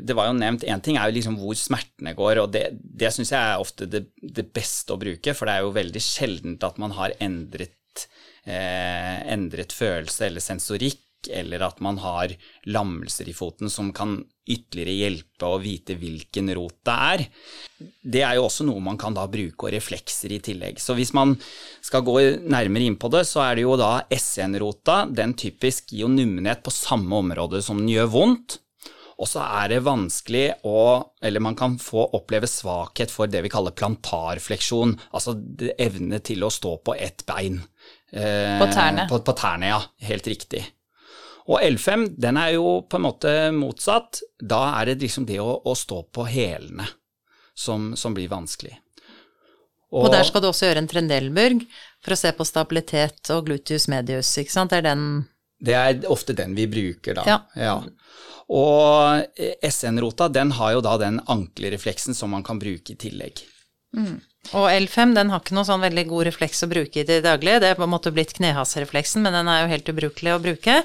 Det 0.00 0.14
var 0.16 0.30
jo 0.30 0.36
nevnt 0.38 0.62
én 0.64 0.80
ting 0.80 0.96
er 0.96 1.10
jo 1.10 1.16
liksom 1.16 1.34
hvor 1.36 1.58
smertene 1.58 2.14
går, 2.16 2.40
og 2.42 2.52
det, 2.54 2.70
det 2.80 3.10
syns 3.14 3.34
jeg 3.34 3.40
er 3.40 3.62
ofte 3.62 3.88
det, 3.90 4.06
det, 4.22 4.46
beste 4.54 4.94
å 4.94 5.00
bruke, 5.00 5.34
for 5.36 5.46
det 5.46 5.56
er 5.56 5.66
jo 5.66 5.74
veldig 5.76 6.02
sjeldent 6.02 6.64
at 6.66 6.78
man 6.80 6.94
har 6.96 7.14
endret, 7.22 8.06
eh, 8.48 9.18
endret 9.34 9.74
følelse 9.76 10.30
eller 10.30 10.44
sensorikk 10.44 11.04
eller 11.32 11.64
at 11.66 11.80
man 11.84 12.00
har 12.02 12.34
lammelser 12.68 13.28
i 13.28 13.36
foten 13.36 13.70
som 13.72 13.92
kan 13.96 14.18
ytterligere 14.46 14.94
hjelpe 14.94 15.48
å 15.48 15.58
vite 15.58 15.96
hvilken 15.98 16.52
rot 16.54 16.76
det 16.86 16.96
er. 17.12 17.24
Det 18.02 18.22
er 18.22 18.36
jo 18.38 18.46
også 18.46 18.66
noe 18.68 18.82
man 18.82 18.98
kan 19.00 19.16
da 19.16 19.26
bruke, 19.30 19.66
og 19.66 19.74
reflekser 19.74 20.36
i 20.36 20.42
tillegg. 20.44 20.78
Så 20.82 20.94
hvis 20.98 21.12
man 21.16 21.34
skal 21.84 22.04
gå 22.06 22.18
nærmere 22.46 22.86
inn 22.86 22.98
på 23.00 23.10
det, 23.12 23.24
så 23.28 23.42
er 23.46 23.58
det 23.58 23.66
jo 23.66 23.74
da 23.80 24.06
SN-rota. 24.12 25.02
Den 25.10 25.34
typisk 25.38 25.90
gir 25.90 26.06
jo 26.06 26.12
nummenhet 26.12 26.62
på 26.66 26.74
samme 26.74 27.24
område 27.24 27.62
som 27.64 27.82
den 27.82 27.90
gjør 27.92 28.12
vondt. 28.14 28.60
Og 29.16 29.28
så 29.30 29.40
er 29.40 29.70
det 29.72 29.78
vanskelig 29.86 30.58
å 30.68 30.80
Eller 31.24 31.40
man 31.40 31.56
kan 31.56 31.78
få 31.80 32.02
oppleve 32.18 32.48
svakhet 32.50 33.08
for 33.10 33.30
det 33.30 33.40
vi 33.46 33.50
kaller 33.52 33.72
plantarfleksjon, 33.72 34.92
altså 35.16 35.32
evne 35.80 36.20
til 36.20 36.44
å 36.44 36.52
stå 36.52 36.76
på 36.84 36.94
ett 37.00 37.24
bein. 37.26 37.62
På 38.12 38.68
tærne. 38.70 39.08
På, 39.10 39.18
på 39.24 39.34
tærne, 39.36 39.72
ja. 39.72 39.80
Helt 40.06 40.28
riktig. 40.30 40.62
Og 41.46 41.62
L5 41.62 42.08
den 42.18 42.38
er 42.40 42.56
jo 42.56 42.80
på 42.90 42.98
en 42.98 43.06
måte 43.06 43.34
motsatt. 43.54 44.20
Da 44.40 44.62
er 44.80 44.90
det 44.90 45.04
liksom 45.04 45.26
det 45.28 45.38
å, 45.42 45.60
å 45.62 45.74
stå 45.78 46.02
på 46.14 46.26
hælene 46.26 46.88
som, 47.54 47.92
som, 47.96 48.14
blir 48.14 48.28
vanskelig. 48.32 48.74
Og, 49.94 50.04
og, 50.04 50.10
der 50.12 50.26
skal 50.26 50.42
du 50.42 50.50
også 50.50 50.66
gjøre 50.68 50.82
en 50.82 50.90
Trendelburg 50.90 51.62
for 52.04 52.16
å 52.16 52.18
se 52.18 52.32
på 52.34 52.44
stabilitet 52.44 53.30
og 53.32 53.46
gluteus 53.46 53.86
medius, 53.88 54.32
ikke 54.42 54.52
sant? 54.52 54.74
Det 54.74 54.82
er 54.82 54.88
den 54.90 55.04
Det 55.62 55.76
er 55.78 56.02
ofte 56.12 56.34
den 56.36 56.56
vi 56.58 56.66
bruker, 56.68 57.20
da. 57.20 57.26
Ja. 57.30 57.38
ja. 57.54 57.76
Og 58.52 59.22
SN-rota 59.64 60.28
den 60.30 60.52
har 60.58 60.76
jo 60.76 60.82
da 60.84 60.96
den 61.00 61.20
ankelrefleksen 61.22 62.14
som 62.14 62.34
man 62.34 62.44
kan 62.46 62.58
bruke 62.62 62.94
i 62.94 62.98
tillegg. 62.98 63.42
Mm. 63.96 64.18
Og 64.54 64.68
L5 64.70 65.14
den 65.16 65.30
har 65.32 65.42
ikke 65.42 65.56
noe 65.56 65.66
sånn 65.66 65.82
veldig 65.82 66.06
god 66.10 66.26
refleks 66.30 66.62
å 66.66 66.70
bruke 66.70 67.02
i 67.02 67.06
det 67.06 67.20
daglige. 67.24 67.60
Det 67.62 67.72
er 67.72 67.78
på 67.78 67.86
en 67.86 67.92
måte 67.92 68.12
blitt 68.14 68.34
knehasrefleksen, 68.36 69.24
men 69.24 69.34
den 69.34 69.50
er 69.50 69.62
jo 69.62 69.70
helt 69.72 69.90
ubrukelig 69.92 70.34
å 70.34 70.42
bruke. 70.42 70.78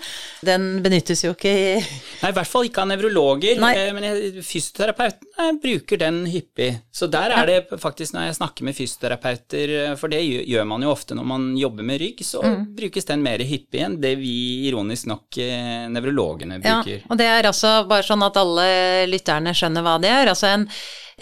Den 0.46 0.70
benyttes 0.86 1.26
jo 1.26 1.34
ikke 1.36 1.52
i 1.52 1.68
Nei, 1.82 2.30
i 2.30 2.36
hvert 2.36 2.50
fall 2.50 2.68
ikke 2.68 2.84
av 2.84 2.92
nevrologer, 2.92 3.60
Eh, 3.72 3.92
men 3.94 4.44
fysioterapeuten 4.46 5.60
bruker 5.62 6.00
den 6.02 6.24
hyppig. 6.30 6.70
Så 6.92 7.08
der 7.12 7.34
er 7.36 7.50
det 7.50 7.80
faktisk 7.82 8.16
når 8.16 8.30
jeg 8.30 8.38
snakker 8.40 8.68
med 8.68 8.78
fysioterapeuter, 8.78 9.76
eh, 9.82 9.96
for 10.00 10.12
det 10.12 10.22
gjør 10.22 10.68
man 10.70 10.86
jo 10.86 10.92
ofte 10.94 11.18
når 11.18 11.28
man 11.28 11.50
jobber 11.60 11.88
med 11.88 12.02
rygg, 12.02 12.24
så 12.26 12.44
mm. 12.44 12.64
brukes 12.78 13.08
den 13.10 13.26
mer 13.26 13.44
hyppig 13.48 13.84
enn 13.86 14.00
det 14.02 14.16
vi 14.22 14.34
ironisk 14.70 15.10
nok 15.12 15.42
eh, 15.42 15.88
nevrologene 15.92 16.62
bruker. 16.62 16.98
Ja, 17.02 17.10
og 17.10 17.22
det 17.22 17.30
er 17.32 17.50
altså 17.50 17.76
bare 17.90 18.08
sånn 18.08 18.26
at 18.28 18.40
alle 18.42 18.68
lytterne 19.10 19.56
skjønner 19.58 19.86
hva 19.86 19.98
det 20.02 20.12
er. 20.14 20.32
Altså 20.32 20.52
en, 20.52 20.68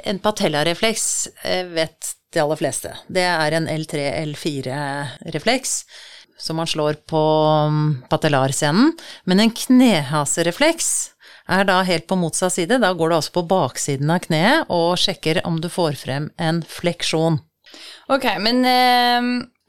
en 0.10 0.24
patellarefleks 0.24 1.10
vet 1.74 2.16
de 2.34 2.44
aller 2.44 2.60
fleste. 2.60 2.94
Det 3.08 3.24
er 3.26 3.58
en 3.58 3.70
L3-L4-refleks 3.72 5.84
som 6.40 6.56
man 6.56 6.68
slår 6.68 7.02
på 7.10 7.22
mm, 7.70 8.10
patellarscenen. 8.10 8.94
Men 9.28 9.44
en 9.44 9.52
knehaserefleks 9.52 10.90
er 11.50 11.68
da 11.68 11.82
helt 11.84 12.08
på 12.08 12.18
motsatt 12.20 12.56
side. 12.56 12.80
Da 12.82 12.94
går 12.94 13.12
du 13.12 13.18
altså 13.18 13.36
på 13.40 13.46
baksiden 13.50 14.12
av 14.14 14.24
kneet 14.24 14.72
og 14.74 14.96
sjekker 15.02 15.42
om 15.48 15.60
du 15.62 15.70
får 15.72 15.98
frem 16.00 16.30
en 16.40 16.62
fleksjon. 16.64 17.42
Ok, 18.10 18.26
men 18.42 18.64
eh, 18.66 19.28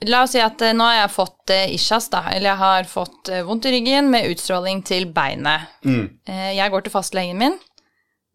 la 0.08 0.22
oss 0.24 0.36
si 0.36 0.40
at 0.40 0.62
eh, 0.64 0.76
nå 0.76 0.86
har 0.86 1.02
jeg 1.02 1.16
fått 1.16 1.52
eh, 1.52 1.74
ischias, 1.74 2.08
da. 2.12 2.22
Eller 2.32 2.52
jeg 2.52 2.62
har 2.62 2.86
fått 2.88 3.32
eh, 3.32 3.42
vondt 3.46 3.66
i 3.68 3.74
ryggen 3.74 4.08
med 4.12 4.30
utstråling 4.30 4.84
til 4.86 5.10
beinet. 5.12 5.74
Eh, 6.30 6.52
jeg 6.56 6.72
går 6.72 6.86
til 6.86 6.94
fastlegen 6.94 7.40
min. 7.40 7.58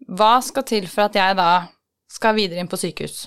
Hva 0.06 0.38
skal 0.46 0.68
til 0.68 0.90
for 0.92 1.08
at 1.08 1.18
jeg 1.18 1.40
da 1.40 1.50
skal 2.12 2.36
videre 2.38 2.62
inn 2.62 2.70
på 2.70 2.78
sykehus? 2.78 3.24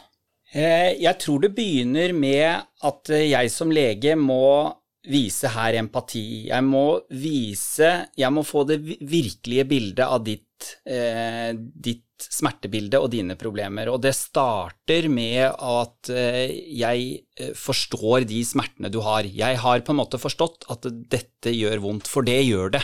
Eh, 0.52 0.96
Jeg 1.02 1.18
tror 1.20 1.42
det 1.44 1.54
begynner 1.56 2.14
med 2.16 2.64
at 2.88 3.10
eh, 3.12 3.28
jeg 3.32 3.50
som 3.52 3.72
lege 3.74 4.14
må 4.16 4.72
vise 5.08 5.48
her 5.54 5.78
empati. 5.80 6.48
Jeg 6.50 6.64
må 6.66 7.00
vise 7.10 7.90
Jeg 8.18 8.32
må 8.34 8.44
få 8.44 8.64
det 8.68 8.80
virkelige 8.84 9.64
bildet 9.68 10.04
av 10.04 10.24
ditt, 10.24 10.74
eh, 10.88 11.52
ditt 11.54 12.04
smertebilde 12.18 12.98
og 12.98 13.12
dine 13.12 13.36
problemer. 13.38 13.92
Og 13.92 14.00
det 14.02 14.14
starter 14.18 15.06
med 15.12 15.52
at 15.54 16.10
eh, 16.10 16.50
jeg 16.80 17.52
forstår 17.54 18.26
de 18.28 18.42
smertene 18.44 18.90
du 18.90 19.00
har. 19.04 19.28
Jeg 19.28 19.60
har 19.62 19.84
på 19.86 19.94
en 19.94 20.00
måte 20.00 20.18
forstått 20.20 20.66
at 20.72 20.88
dette 20.90 21.54
gjør 21.54 21.84
vondt, 21.84 22.10
for 22.10 22.26
det 22.26 22.40
gjør 22.42 22.74
det. 22.74 22.82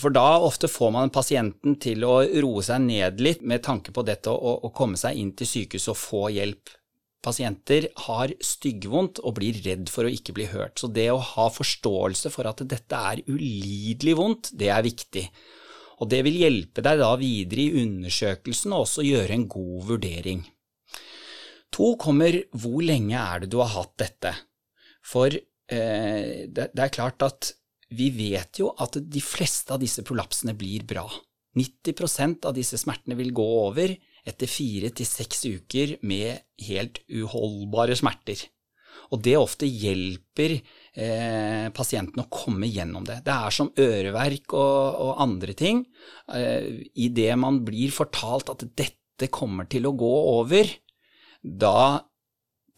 For 0.00 0.12
da 0.14 0.38
ofte 0.44 0.68
får 0.70 0.90
man 0.94 1.12
pasienten 1.14 1.76
til 1.80 2.04
å 2.06 2.20
roe 2.44 2.62
seg 2.64 2.82
ned 2.84 3.20
litt 3.24 3.42
med 3.42 3.64
tanke 3.64 3.94
på 3.94 4.04
dette 4.06 4.32
å, 4.32 4.54
å 4.66 4.72
komme 4.74 4.98
seg 5.00 5.18
inn 5.20 5.32
til 5.38 5.48
sykehuset 5.48 5.92
og 5.94 6.00
få 6.00 6.22
hjelp. 6.34 6.72
Pasienter 7.24 7.86
har 8.04 8.34
styggvondt 8.44 9.22
og 9.24 9.38
blir 9.38 9.56
redd 9.64 9.88
for 9.88 10.04
å 10.04 10.12
ikke 10.12 10.34
bli 10.36 10.48
hørt. 10.52 10.76
Så 10.80 10.90
det 10.92 11.08
å 11.12 11.22
ha 11.22 11.46
forståelse 11.52 12.32
for 12.34 12.50
at 12.50 12.60
dette 12.68 13.00
er 13.12 13.22
ulidelig 13.30 14.16
vondt, 14.18 14.52
det 14.52 14.68
er 14.74 14.84
viktig. 14.84 15.24
Og 16.02 16.10
det 16.10 16.20
vil 16.26 16.36
hjelpe 16.42 16.84
deg 16.84 17.00
da 17.00 17.14
videre 17.16 17.64
i 17.64 17.84
undersøkelsen 17.84 18.74
og 18.74 18.84
også 18.84 19.06
gjøre 19.06 19.38
en 19.38 19.48
god 19.48 19.88
vurdering. 19.94 20.44
To 21.74 21.94
kommer 21.98 22.42
hvor 22.52 22.84
lenge 22.84 23.18
er 23.18 23.42
det 23.42 23.50
du 23.54 23.58
har 23.62 23.72
hatt 23.72 23.94
dette? 24.02 24.34
For 25.04 25.32
eh, 25.32 26.44
det, 26.46 26.70
det 26.74 26.82
er 26.84 26.92
klart 26.92 27.24
at 27.24 27.54
vi 27.96 28.10
vet 28.14 28.60
jo 28.60 28.72
at 28.80 28.98
de 28.98 29.22
fleste 29.22 29.74
av 29.74 29.82
disse 29.82 30.04
prolapsene 30.06 30.54
blir 30.58 30.84
bra. 30.88 31.06
90% 31.54 32.48
av 32.48 32.54
disse 32.56 32.78
smertene 32.80 33.16
vil 33.18 33.30
gå 33.34 33.44
over 33.62 33.94
etter 34.24 34.50
fire 34.50 34.90
til 34.96 35.06
seks 35.06 35.44
uker 35.46 35.98
med 36.06 36.42
helt 36.66 37.00
uholdbare 37.12 37.96
smerter. 37.98 38.40
Og 39.12 39.20
det 39.22 39.34
ofte 39.36 39.68
hjelper 39.68 40.56
eh, 40.56 41.68
pasienten 41.76 42.22
å 42.22 42.30
komme 42.32 42.68
gjennom 42.70 43.04
det. 43.06 43.20
Det 43.26 43.34
er 43.34 43.54
som 43.54 43.70
øreverk 43.78 44.54
og, 44.56 45.00
og 45.04 45.20
andre 45.22 45.54
ting. 45.58 45.84
Eh, 46.32 46.86
Idet 47.04 47.34
man 47.38 47.60
blir 47.66 47.92
fortalt 47.94 48.50
at 48.54 48.64
dette 48.74 49.28
kommer 49.34 49.68
til 49.70 49.86
å 49.86 49.94
gå 49.98 50.14
over, 50.38 50.70
da 51.44 52.02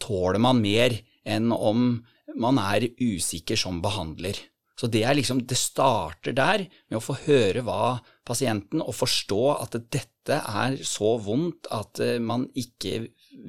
tåler 0.03 0.41
man 0.43 0.61
mer 0.61 0.93
enn 1.27 1.49
om 1.55 1.87
man 2.37 2.59
er 2.61 2.89
usikker 2.99 3.57
som 3.57 3.79
behandler. 3.81 4.37
Så 4.77 4.87
det 4.93 5.05
liksom, 5.17 5.41
det 5.49 5.57
starter 5.57 6.35
der, 6.37 6.67
med 6.89 6.99
å 6.99 7.03
få 7.03 7.15
høre 7.25 7.63
hva 7.65 7.97
pasienten, 8.27 8.83
og 8.83 8.93
forstå 8.93 9.41
at 9.55 9.79
dette 9.89 10.37
er 10.37 10.77
så 10.85 11.15
vondt 11.23 11.69
at 11.73 12.01
eh, 12.03 12.19
man 12.21 12.45
ikke 12.53 13.07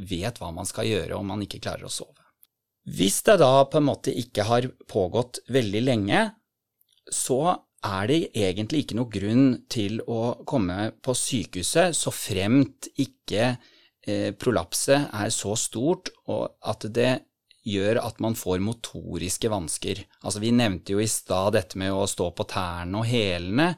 vet 0.09 0.41
hva 0.41 0.51
man 0.55 0.69
skal 0.69 0.89
gjøre, 0.89 1.19
om 1.19 1.29
man 1.29 1.45
ikke 1.45 1.61
klarer 1.61 1.89
å 1.89 1.93
sove. 1.93 2.25
Hvis 2.89 3.21
det 3.27 3.37
da 3.43 3.67
på 3.69 3.81
en 3.81 3.89
måte 3.91 4.15
ikke 4.17 4.47
har 4.49 4.71
pågått 4.89 5.43
veldig 5.53 5.83
lenge, 5.85 6.23
så 7.13 7.59
er 7.85 8.09
det 8.09 8.21
egentlig 8.35 8.85
ikke 8.85 8.97
noe 8.99 9.13
grunn 9.13 9.49
til 9.71 10.01
å 10.09 10.39
komme 10.49 10.91
på 11.05 11.15
sykehuset 11.15 11.97
så 11.97 12.13
fremt 12.15 12.89
ikke 12.99 13.53
eh, 13.53 14.33
prolapset 14.35 15.13
er 15.15 15.31
så 15.35 15.55
stort 15.59 16.11
og 16.27 16.57
at 16.67 16.89
det 16.95 17.13
gjør 17.69 18.01
at 18.03 18.21
man 18.25 18.37
får 18.39 18.63
motoriske 18.65 19.51
vansker. 19.53 20.03
Altså 20.23 20.43
Vi 20.43 20.53
nevnte 20.55 20.95
jo 20.95 21.03
i 21.03 21.11
stad 21.11 21.55
dette 21.57 21.79
med 21.81 21.95
å 21.95 22.07
stå 22.09 22.31
på 22.37 22.47
tærne 22.49 23.03
og 23.03 23.09
hælene. 23.09 23.73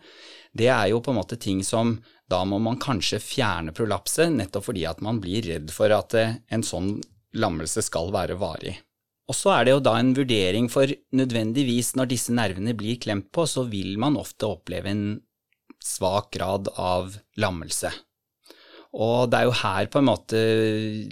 Det 0.52 0.68
er 0.73 0.90
jo 0.90 1.00
på 1.02 1.12
en 1.12 1.20
måte 1.20 1.38
ting 1.40 1.62
som 1.66 1.99
da 2.30 2.44
må 2.47 2.61
man 2.62 2.78
kanskje 2.78 3.18
fjerne 3.23 3.75
prolapset, 3.75 4.30
nettopp 4.30 4.68
fordi 4.68 4.85
at 4.87 5.02
man 5.02 5.18
blir 5.23 5.47
redd 5.47 5.73
for 5.75 5.90
at 5.94 6.14
eh, 6.18 6.37
en 6.54 6.62
sånn 6.66 6.94
lammelse 7.35 7.82
skal 7.87 8.12
være 8.14 8.38
varig. 8.38 8.76
Og 9.30 9.37
så 9.38 9.52
er 9.54 9.66
det 9.66 9.75
jo 9.76 9.82
da 9.87 9.94
en 9.99 10.12
vurdering, 10.14 10.66
for 10.70 10.90
nødvendigvis 11.14 11.94
når 11.99 12.11
disse 12.11 12.35
nervene 12.35 12.75
blir 12.78 12.99
klemt 13.02 13.28
på, 13.35 13.47
så 13.47 13.62
vil 13.70 13.94
man 14.02 14.18
ofte 14.18 14.49
oppleve 14.49 14.90
en 14.90 15.04
svak 15.82 16.32
grad 16.35 16.70
av 16.75 17.14
lammelse. 17.38 17.92
Og 18.99 19.30
det 19.30 19.38
er 19.38 19.47
jo 19.47 19.54
her 19.61 19.87
på 19.87 20.00
en 20.00 20.09
måte 20.09 20.40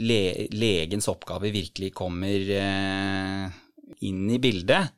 le 0.02 0.20
legens 0.50 1.06
oppgave 1.10 1.52
virkelig 1.54 1.92
kommer 1.94 2.50
eh, 2.58 3.44
inn 4.08 4.24
i 4.34 4.40
bildet, 4.42 4.90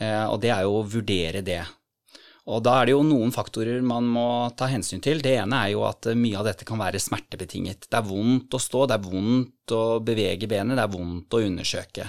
eh, 0.00 0.24
og 0.24 0.40
det 0.40 0.52
er 0.54 0.64
jo 0.64 0.78
å 0.78 0.86
vurdere 0.88 1.42
det. 1.44 1.60
Og 2.50 2.62
da 2.64 2.78
er 2.80 2.88
det 2.88 2.94
jo 2.96 3.04
noen 3.06 3.30
faktorer 3.34 3.84
man 3.86 4.08
må 4.10 4.26
ta 4.58 4.66
hensyn 4.66 5.02
til. 5.04 5.20
Det 5.22 5.36
ene 5.44 5.60
er 5.62 5.74
jo 5.76 5.84
at 5.86 6.08
mye 6.18 6.40
av 6.40 6.48
dette 6.48 6.66
kan 6.66 6.80
være 6.80 6.98
smertebetinget. 6.98 7.86
Det 7.86 8.00
er 8.00 8.08
vondt 8.08 8.56
å 8.56 8.62
stå, 8.62 8.88
det 8.90 8.96
er 8.96 9.04
vondt 9.04 9.74
å 9.76 9.84
bevege 10.02 10.48
benet, 10.50 10.74
det 10.80 10.82
er 10.82 10.96
vondt 10.96 11.36
å 11.38 11.42
undersøke. 11.44 12.08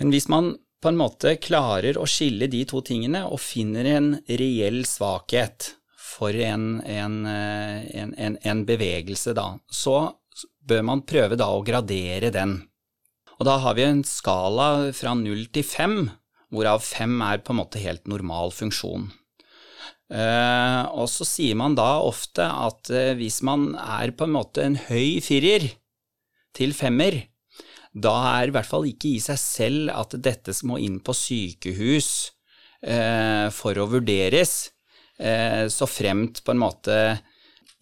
Men 0.00 0.14
hvis 0.14 0.30
man 0.32 0.54
på 0.80 0.88
en 0.88 0.96
måte 0.96 1.34
klarer 1.44 1.98
å 2.00 2.06
skille 2.08 2.48
de 2.48 2.62
to 2.70 2.80
tingene 2.86 3.26
og 3.28 3.42
finner 3.42 3.84
en 3.98 4.14
reell 4.30 4.80
svakhet 4.88 5.74
for 6.10 6.34
en, 6.34 6.80
en, 6.82 7.20
en, 7.26 8.14
en, 8.14 8.38
en 8.42 8.64
bevegelse, 8.66 9.34
da, 9.36 9.52
så 9.70 10.10
bør 10.66 10.82
man 10.86 11.04
prøve 11.08 11.38
da 11.38 11.50
å 11.54 11.62
gradere 11.66 12.32
den. 12.34 12.58
Og 13.38 13.46
da 13.48 13.56
har 13.62 13.76
vi 13.78 13.86
en 13.86 14.02
skala 14.04 14.90
fra 14.96 15.14
null 15.16 15.46
til 15.54 15.64
fem, 15.64 15.96
hvorav 16.50 16.82
fem 16.84 17.20
er 17.24 17.40
på 17.44 17.54
en 17.54 17.60
måte 17.62 17.80
helt 17.82 18.10
normal 18.10 18.52
funksjon. 18.52 19.08
Eh, 20.10 20.82
og 20.90 21.06
så 21.06 21.24
sier 21.28 21.54
man 21.54 21.76
da 21.78 22.00
ofte 22.02 22.42
at 22.42 22.90
eh, 22.90 23.14
hvis 23.18 23.40
man 23.46 23.70
er 23.78 24.10
på 24.10 24.26
en 24.26 24.34
måte 24.34 24.64
en 24.66 24.74
høy 24.88 25.20
firer 25.22 25.68
til 26.56 26.74
femmer, 26.74 27.22
da 27.94 28.14
er 28.40 28.50
i 28.50 28.54
hvert 28.54 28.66
fall 28.66 28.88
ikke 28.90 29.14
i 29.14 29.22
seg 29.22 29.38
selv 29.38 29.94
at 29.94 30.18
dette 30.22 30.54
må 30.66 30.80
inn 30.82 30.98
på 31.02 31.14
sykehus 31.14 32.10
eh, 32.82 33.46
for 33.54 33.78
å 33.78 33.88
vurderes, 33.90 34.54
eh, 34.66 34.79
så 35.68 35.84
fremt 35.90 36.38
på 36.46 36.54
en 36.54 36.62
måte 36.62 36.94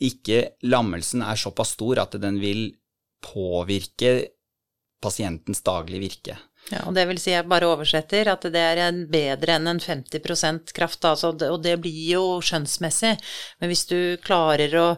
ikke 0.02 0.40
lammelsen 0.66 1.22
er 1.22 1.38
såpass 1.38 1.76
stor 1.76 2.00
at 2.02 2.16
den 2.22 2.40
vil 2.42 2.64
påvirke 3.22 4.12
pasientens 5.02 5.62
daglige 5.66 6.02
virke. 6.02 6.36
Ja, 6.68 6.82
og 6.84 6.94
det 6.96 7.06
vil 7.08 7.20
si, 7.22 7.32
jeg 7.32 7.48
bare 7.48 7.68
oversetter, 7.70 8.28
at 8.28 8.44
det 8.52 8.60
er 8.60 8.82
en 8.88 9.04
bedre 9.10 9.56
enn 9.56 9.70
en 9.70 9.80
50% 9.80 10.74
kraft, 10.76 11.04
altså, 11.08 11.32
og 11.48 11.62
det 11.64 11.78
blir 11.80 12.18
jo 12.18 12.24
skjønnsmessig. 12.44 13.14
Men 13.60 13.72
hvis 13.72 13.86
du 13.88 13.98
klarer 14.24 14.74
å, 14.76 14.88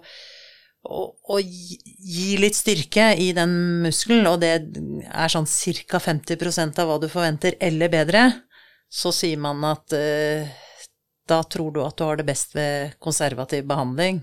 å, 0.89 1.05
å 1.15 1.39
gi 1.39 2.33
litt 2.41 2.59
styrke 2.59 3.13
i 3.23 3.31
den 3.37 3.55
muskelen, 3.85 4.27
og 4.33 4.41
det 4.43 4.55
er 4.57 5.33
sånn 5.33 5.47
ca. 5.47 6.03
50% 6.11 6.83
av 6.83 6.91
hva 6.91 6.99
du 7.03 7.07
forventer, 7.13 7.59
eller 7.61 7.93
bedre, 7.93 8.25
så 8.91 9.15
sier 9.15 9.39
man 9.39 9.63
at 9.69 9.95
uh, 9.95 10.51
da 11.31 11.41
tror 11.47 11.73
du 11.75 11.81
at 11.85 11.97
du 11.99 12.05
har 12.07 12.19
det 12.21 12.27
best 12.29 12.55
ved 12.57 12.97
konservativ 13.03 13.65
behandling. 13.71 14.21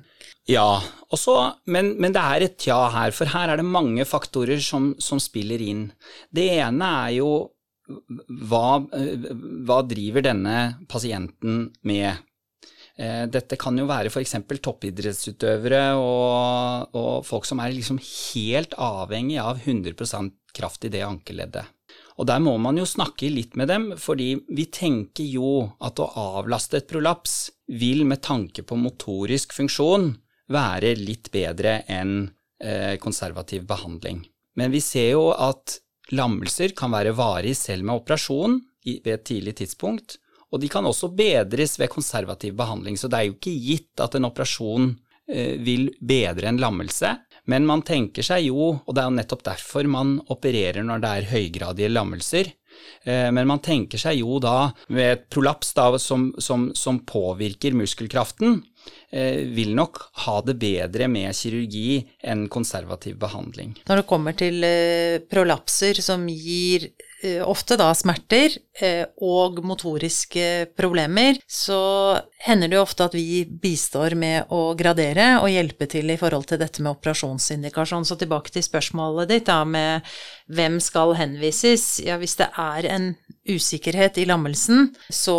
Ja, 0.47 0.79
også, 1.11 1.35
men, 1.71 1.93
men, 1.99 2.13
det 2.15 2.23
er 2.23 2.45
et 2.45 2.67
ja 2.69 2.79
her, 2.93 3.11
for 3.15 3.29
her 3.33 3.51
er 3.51 3.59
det 3.59 3.67
mange 3.67 4.05
faktorer 4.07 4.61
som, 4.63 4.93
som 4.99 5.19
spiller 5.19 5.63
inn. 5.63 5.89
Det 6.31 6.47
ene 6.55 6.91
er 7.07 7.17
jo 7.17 7.31
hva, 8.47 8.79
hva 9.67 9.81
driver 9.87 10.25
denne 10.25 10.57
pasienten 10.91 11.67
med? 11.87 12.23
Dette 12.97 13.59
kan 13.61 13.77
jo 13.77 13.85
være 13.85 14.09
f.eks. 14.09 14.33
toppidrettsutøvere 14.65 15.81
og, 16.01 16.95
og, 16.97 17.11
folk 17.27 17.45
som 17.45 17.61
er 17.61 17.75
liksom 17.75 17.99
helt 18.01 18.73
avhengig 18.73 19.37
av 19.43 19.61
100% 19.61 20.33
kraft 20.57 20.87
i 20.87 20.91
det 20.95 21.03
ankeleddet. 21.05 21.76
Og 22.17 22.25
der 22.25 22.41
må 22.41 22.55
man 22.57 22.79
jo 22.79 22.85
snakke 22.89 23.29
litt 23.29 23.55
med 23.59 23.69
dem, 23.69 23.91
fordi 24.01 24.31
vi 24.49 24.65
tenker 24.73 25.27
jo 25.29 25.67
at 25.85 25.99
å 26.01 26.09
avlaste 26.39 26.79
et 26.79 26.89
prolaps 26.89 27.51
vil 27.69 28.05
med 28.09 28.23
tanke 28.25 28.65
på 28.65 28.77
motorisk 28.79 29.53
funksjon 29.53 30.15
være 30.53 30.95
litt 30.97 31.29
bedre 31.33 31.81
enn 31.91 32.29
eh, 32.63 32.95
konservativ 33.01 33.67
behandling. 33.69 34.23
Men 34.57 34.73
vi 34.73 34.81
ser 34.81 35.11
jo 35.13 35.29
at 35.31 35.77
lammelser 36.15 36.73
kan 36.77 36.93
være 36.95 37.13
varig 37.17 37.53
selv 37.59 37.85
med 37.85 38.01
operasjon 38.01 38.61
ved 38.87 39.11
et 39.13 39.27
tidlig 39.27 39.57
tidspunkt, 39.59 40.17
og 40.47 40.61
de 40.63 40.69
kan 40.71 40.85
også 40.87 41.11
bedres 41.11 41.75
ved 41.77 41.91
konservativ 41.91 42.55
behandling, 42.57 42.97
så 42.97 43.11
det 43.11 43.19
er 43.19 43.27
jo 43.27 43.35
ikke 43.35 43.57
gitt 43.67 44.01
at 44.01 44.15
en 44.15 44.29
operasjon 44.29 44.93
eh, 45.29 45.59
vil 45.59 45.91
bedre 45.99 46.49
en 46.49 46.61
lammelse, 46.63 47.13
Men 47.47 47.67
man 47.67 47.83
tenker 47.87 48.25
seg 48.25 48.49
jo, 48.49 48.73
og 48.75 48.95
det 48.95 49.01
er 49.01 49.09
jo 49.09 49.17
nettopp 49.17 49.43
derfor 49.47 49.87
man 49.89 50.17
opererer 50.33 50.83
når 50.85 51.03
det 51.03 51.11
er 51.11 51.29
høygradige 51.31 51.91
lammelser, 51.93 52.49
eh, 53.07 53.29
men 53.31 53.47
man 53.47 53.63
tenker 53.63 54.01
seg 54.01 54.19
jo 54.19 54.39
da 54.43 54.73
ved 54.91 55.13
et 55.13 55.27
prolaps 55.31 55.71
da, 55.77 55.89
som, 56.01 56.29
som, 56.43 56.69
som 56.75 56.99
påvirker 57.07 57.77
muskelkraften, 57.79 58.59
eh, 59.15 59.47
vil 59.55 59.71
nok 59.79 60.01
ha 60.25 60.37
det 60.43 60.57
bedre 60.59 61.07
med 61.11 61.31
kirurgi 61.39 62.01
enn 62.27 62.49
konservativ 62.51 63.15
behandling. 63.21 63.77
Når 63.87 64.03
det 64.03 64.07
kommer 64.11 64.35
til 64.37 64.67
eh, 64.67 65.23
prolapser 65.31 66.03
som 66.03 66.27
gir 66.27 66.91
ofte 67.41 67.77
da 67.79 67.89
smerter 67.97 68.53
eh, 68.77 69.05
og 69.25 69.57
motoriske 69.65 70.67
problemer, 70.77 71.39
så 71.49 71.79
hender 72.45 72.69
det 72.69 72.77
jo 72.77 72.83
ofte 72.83 73.07
at 73.07 73.15
vi 73.17 73.41
bistår 73.49 74.13
med 74.19 74.53
å 74.53 74.75
gradere 74.77 75.39
og 75.41 75.49
hjelpe 75.49 75.87
til 75.89 76.13
i 76.13 76.17
forhold 76.19 76.45
til 76.49 76.61
dette 76.61 76.83
med 76.83 76.93
operasjonsindikasjon. 76.93 78.05
Så 78.05 78.19
tilbake 78.21 78.53
til 78.53 78.65
spørsmålet 78.65 79.33
ditt 79.33 79.47
da 79.49 79.63
med 79.65 80.05
hvem 80.53 80.77
skal 80.83 81.15
henvises. 81.17 81.97
Ja, 82.05 82.19
hvis 82.21 82.37
det 82.37 82.51
er 82.53 82.89
en 82.93 83.11
usikkerhet 83.47 84.19
i 84.21 84.27
lammelsen, 84.27 84.91
så 85.09 85.37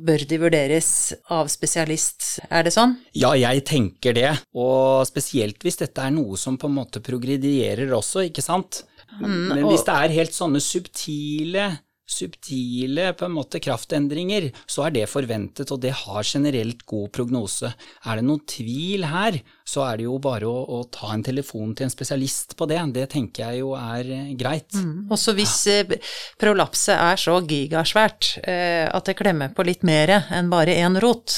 bør 0.00 0.24
de 0.30 0.40
vurderes 0.40 0.90
av 1.34 1.50
spesialist. 1.52 2.38
Er 2.48 2.64
det 2.64 2.72
sånn? 2.72 2.96
Ja, 3.12 3.34
jeg 3.36 3.66
tenker 3.68 4.16
det. 4.16 4.30
Og 4.56 5.04
spesielt 5.10 5.60
hvis 5.66 5.80
dette 5.82 6.04
er 6.08 6.14
noe 6.14 6.38
som 6.40 6.56
på 6.56 6.70
en 6.70 6.78
måte 6.78 7.04
progredierer 7.04 7.92
også, 7.98 8.24
ikke 8.30 8.44
sant. 8.44 8.86
Mm, 9.18 9.48
Men 9.54 9.66
hvis 9.70 9.86
det 9.88 9.94
er 9.96 10.16
helt 10.20 10.36
sånne 10.36 10.60
subtile 10.62 11.70
subtile 12.08 13.12
på 13.12 13.26
en 13.26 13.34
måte 13.36 13.60
kraftendringer, 13.60 14.48
så 14.66 14.86
er 14.86 14.94
det 14.96 15.08
forventet, 15.10 15.70
og 15.72 15.80
det 15.82 15.92
har 16.00 16.24
generelt 16.26 16.84
god 16.88 17.10
prognose. 17.14 17.70
Er 18.08 18.18
det 18.18 18.24
noen 18.24 18.44
tvil 18.48 19.04
her, 19.08 19.38
så 19.68 19.84
er 19.84 20.00
det 20.00 20.06
jo 20.08 20.16
bare 20.22 20.48
å, 20.48 20.62
å 20.78 20.80
ta 20.92 21.12
en 21.12 21.24
telefon 21.24 21.74
til 21.76 21.88
en 21.88 21.92
spesialist 21.92 22.56
på 22.58 22.68
det. 22.70 22.80
Det 22.96 23.06
tenker 23.12 23.50
jeg 23.50 23.62
jo 23.62 23.74
er 23.78 24.12
eh, 24.14 24.32
greit. 24.40 24.72
Mm. 24.72 25.08
Også 25.12 25.36
hvis 25.36 25.56
ja. 25.68 25.82
Eh, 25.84 26.14
prolapset 26.40 26.96
er 26.96 27.20
så 27.20 27.38
gigasvært 27.44 28.38
eh, 28.40 28.86
at 28.88 29.08
det 29.08 29.18
klemmer 29.18 29.52
på 29.54 29.66
litt 29.68 29.84
mer 29.86 30.16
enn 30.22 30.48
bare 30.52 30.78
én 30.80 30.96
rot, 31.02 31.36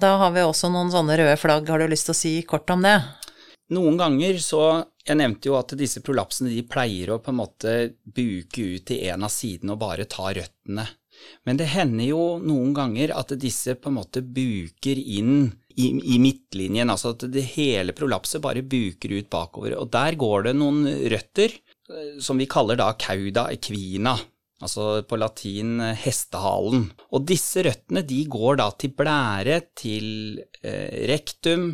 da 0.00 0.14
har 0.22 0.32
vi 0.32 0.46
også 0.46 0.70
noen 0.72 0.88
sånne 0.92 1.18
røde 1.20 1.36
flagg. 1.36 1.68
Har 1.68 1.82
du 1.82 1.90
lyst 1.92 2.08
til 2.08 2.16
å 2.16 2.20
si 2.22 2.38
kort 2.48 2.72
om 2.72 2.86
det? 2.86 2.96
Noen 3.76 4.00
ganger 4.00 4.40
så 4.42 4.62
Jeg 5.10 5.18
nevnte 5.18 5.50
jo 5.50 5.56
at 5.58 5.72
disse 5.74 6.02
prolapsene 6.06 6.52
de 6.52 6.62
pleier 6.70 7.10
å 7.10 7.18
på 7.18 7.32
en 7.32 7.40
måte 7.40 7.72
buke 8.06 8.62
ut 8.76 8.84
til 8.86 9.08
en 9.10 9.26
av 9.26 9.32
sidene 9.34 9.74
og 9.74 9.80
bare 9.82 10.06
ta 10.06 10.28
røttene. 10.30 10.84
Men 11.44 11.58
det 11.58 11.66
hender 11.72 12.06
jo 12.06 12.22
noen 12.38 12.70
ganger 12.76 13.12
at 13.18 13.34
disse 13.42 13.74
på 13.74 13.90
en 13.90 13.98
måte 13.98 14.22
buker 14.22 15.00
inn 15.00 15.50
i, 15.74 15.88
i 16.14 16.18
midtlinjen, 16.22 16.92
altså 16.92 17.14
at 17.16 17.26
det 17.32 17.42
hele 17.56 17.94
prolapset 17.96 18.42
bare 18.44 18.62
buker 18.62 19.16
ut 19.16 19.30
bakover. 19.32 19.74
Og 19.80 19.90
der 19.92 20.14
går 20.20 20.46
det 20.46 20.54
noen 20.60 20.86
røtter 21.12 21.56
eh, 21.58 22.14
som 22.22 22.38
vi 22.38 22.48
kaller 22.50 22.78
da 22.78 22.92
cauda 22.94 23.48
equina, 23.50 24.14
altså 24.60 25.02
på 25.08 25.18
latin 25.20 25.80
eh, 25.84 25.98
hestehalen. 26.04 26.86
Og 27.14 27.26
disse 27.28 27.64
røttene 27.66 28.04
de 28.06 28.22
går 28.30 28.60
da 28.60 28.68
til 28.80 28.94
blære, 28.96 29.60
til 29.78 30.40
eh, 30.62 31.06
rektum 31.10 31.70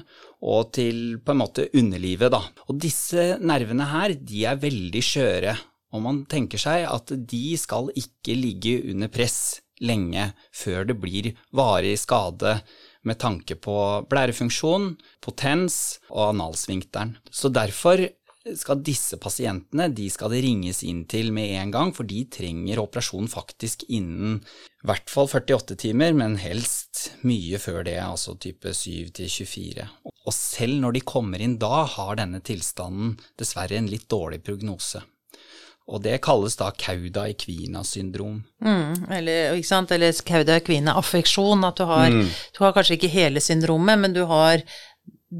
og 0.46 0.72
til 0.76 1.18
på 1.24 1.34
en 1.34 1.42
måte 1.42 1.68
underlivet, 1.76 2.32
da. 2.34 2.42
Og 2.68 2.80
disse 2.82 3.36
nervene 3.42 3.88
her, 3.90 4.16
de 4.16 4.44
er 4.48 4.62
veldig 4.62 5.04
skjøre, 5.04 5.54
og 5.94 6.02
man 6.04 6.24
tenker 6.30 6.60
seg 6.60 6.86
at 6.88 7.14
de 7.30 7.46
skal 7.58 7.92
ikke 7.96 8.36
ligge 8.36 8.80
under 8.92 9.10
press 9.12 9.62
lenge 9.84 10.30
før 10.56 10.86
det 10.88 10.96
blir 11.00 11.32
varig 11.56 11.96
skade 12.00 12.58
med 13.06 13.18
tanke 13.22 13.56
på 13.60 13.76
blærefunksjon, 14.10 14.94
potens 15.22 15.98
og 16.10 16.32
analsvinkteren. 16.32 17.16
Så 17.30 17.52
derfor 17.54 18.02
skal 18.54 18.82
disse 18.84 19.18
pasientene 19.18 19.88
de 19.94 20.06
skal 20.12 20.30
det 20.32 20.42
ringes 20.44 20.82
inn 20.86 21.04
til 21.10 21.32
med 21.34 21.56
en 21.58 21.72
gang, 21.74 21.92
for 21.96 22.06
de 22.08 22.22
trenger 22.32 22.82
operasjon 22.82 23.26
faktisk 23.30 23.86
innen 23.88 24.38
i 24.38 24.86
hvert 24.86 25.10
fall 25.10 25.26
48 25.26 25.74
timer, 25.82 26.14
men 26.14 26.36
helst 26.38 27.08
mye 27.26 27.58
før 27.58 27.82
det, 27.88 27.98
altså 28.02 28.36
type 28.38 28.70
7 28.70 29.10
til 29.18 29.32
24. 29.32 29.88
Og 30.06 30.34
selv 30.34 30.78
når 30.82 30.96
de 30.96 31.04
kommer 31.06 31.42
inn 31.42 31.58
da, 31.58 31.82
har 31.90 32.18
denne 32.20 32.38
tilstanden 32.44 33.16
dessverre 33.38 33.78
en 33.80 33.90
litt 33.90 34.06
dårlig 34.12 34.44
prognose. 34.46 35.02
Og 35.86 36.02
det 36.02 36.16
kalles 36.24 36.56
da 36.58 36.72
cauda 36.74 37.28
equina-syndrom. 37.30 38.40
Mm, 38.62 39.06
eller, 39.06 39.54
eller 39.54 40.22
cauda 40.26 40.56
equina-affeksjon, 40.58 41.62
at 41.68 41.78
du 41.78 41.84
har, 41.86 42.10
mm. 42.10 42.30
du 42.58 42.62
har 42.64 42.74
kanskje 42.74 42.96
ikke 42.98 43.12
hele 43.12 43.42
syndromet, 43.42 44.00
men 44.02 44.16
du 44.16 44.24
har 44.26 44.64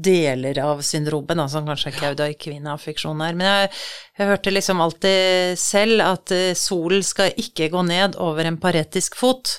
deler 0.03 0.59
av 0.61 0.81
syndromet, 0.85 1.37
da, 1.39 1.47
som 1.49 1.67
kanskje 1.67 1.95
Kauda 1.97 2.29
kvinneaffeksjon 2.37 3.21
her. 3.23 3.35
Men 3.37 3.49
jeg, 3.49 3.69
jeg, 4.17 4.29
hørte 4.31 4.53
liksom 4.53 4.81
alltid 4.83 5.59
selv 5.61 6.05
at 6.05 6.33
uh, 6.35 6.53
solen 6.57 7.05
skal 7.05 7.37
ikke 7.39 7.71
gå 7.73 7.83
ned 7.87 8.17
over 8.21 8.47
en 8.47 8.59
paretisk 8.61 9.17
fot. 9.19 9.57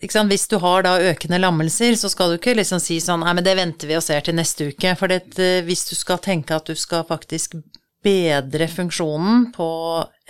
Hvis 0.00 0.48
du 0.48 0.56
har 0.62 0.86
da 0.86 0.96
økende 1.12 1.38
lammelser, 1.38 1.94
så 2.00 2.08
skal 2.10 2.32
du 2.32 2.38
ikke 2.38 2.56
liksom 2.56 2.80
si 2.80 2.96
sånn 3.02 3.20
nei, 3.22 3.34
men 3.36 3.44
det 3.44 3.58
venter 3.58 3.90
vi 3.90 3.98
og 3.98 4.04
ser 4.04 4.24
til 4.24 4.38
neste 4.38 4.70
uke. 4.72 4.94
For 4.98 5.12
det, 5.12 5.36
hvis 5.66 5.84
du 5.90 5.94
skal 5.98 6.22
tenke 6.24 6.56
at 6.56 6.66
du 6.66 6.74
skal 6.78 7.04
faktisk 7.08 7.58
bedre 8.02 8.66
funksjonen 8.72 9.50
på 9.54 9.68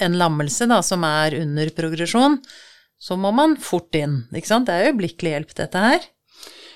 en 0.03 0.19
lammelse 0.19 0.67
da, 0.69 0.83
som 0.85 1.07
er 1.09 1.39
under 1.39 1.71
progresjon, 1.73 2.41
så 3.03 3.17
må 3.19 3.33
man 3.35 3.57
fort 3.59 3.95
inn. 3.99 4.25
Ikke 4.35 4.51
sant? 4.51 4.69
Det 4.69 4.75
er 4.75 4.91
øyeblikkelig 4.91 5.37
hjelp, 5.37 5.55
dette 5.59 5.87
her. 5.87 6.05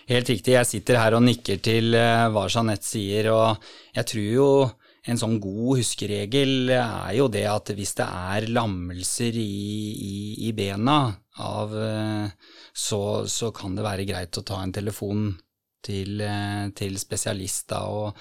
Helt 0.07 0.29
riktig, 0.31 0.55
jeg 0.55 0.71
sitter 0.71 1.01
her 1.01 1.17
og 1.19 1.25
nikker 1.27 1.59
til 1.59 1.97
eh, 1.99 2.27
hva 2.31 2.45
Jeanette 2.47 2.87
sier, 2.87 3.27
og 3.35 3.65
jeg 3.97 4.07
tror 4.07 4.27
jo 4.31 4.51
en 5.11 5.19
sånn 5.19 5.37
god 5.43 5.81
huskeregel 5.81 6.71
er 6.77 7.13
jo 7.19 7.27
det 7.31 7.43
at 7.51 7.73
hvis 7.75 7.95
det 7.99 8.07
er 8.07 8.47
lammelser 8.55 9.35
i, 9.39 9.43
i, 10.07 10.17
i 10.47 10.53
bena 10.55 10.99
av 11.43 11.75
eh, 11.75 12.31
så, 12.71 13.01
så, 13.27 13.51
kan 13.55 13.75
det 13.75 13.87
være 13.87 14.07
greit 14.07 14.39
å 14.39 14.45
ta 14.47 14.61
en 14.63 14.75
telefon 14.75 15.29
til, 15.83 16.21
eh, 16.23 16.69
til 16.79 16.99
spesialist 17.03 17.69
da, 17.75 17.83
og 17.91 18.15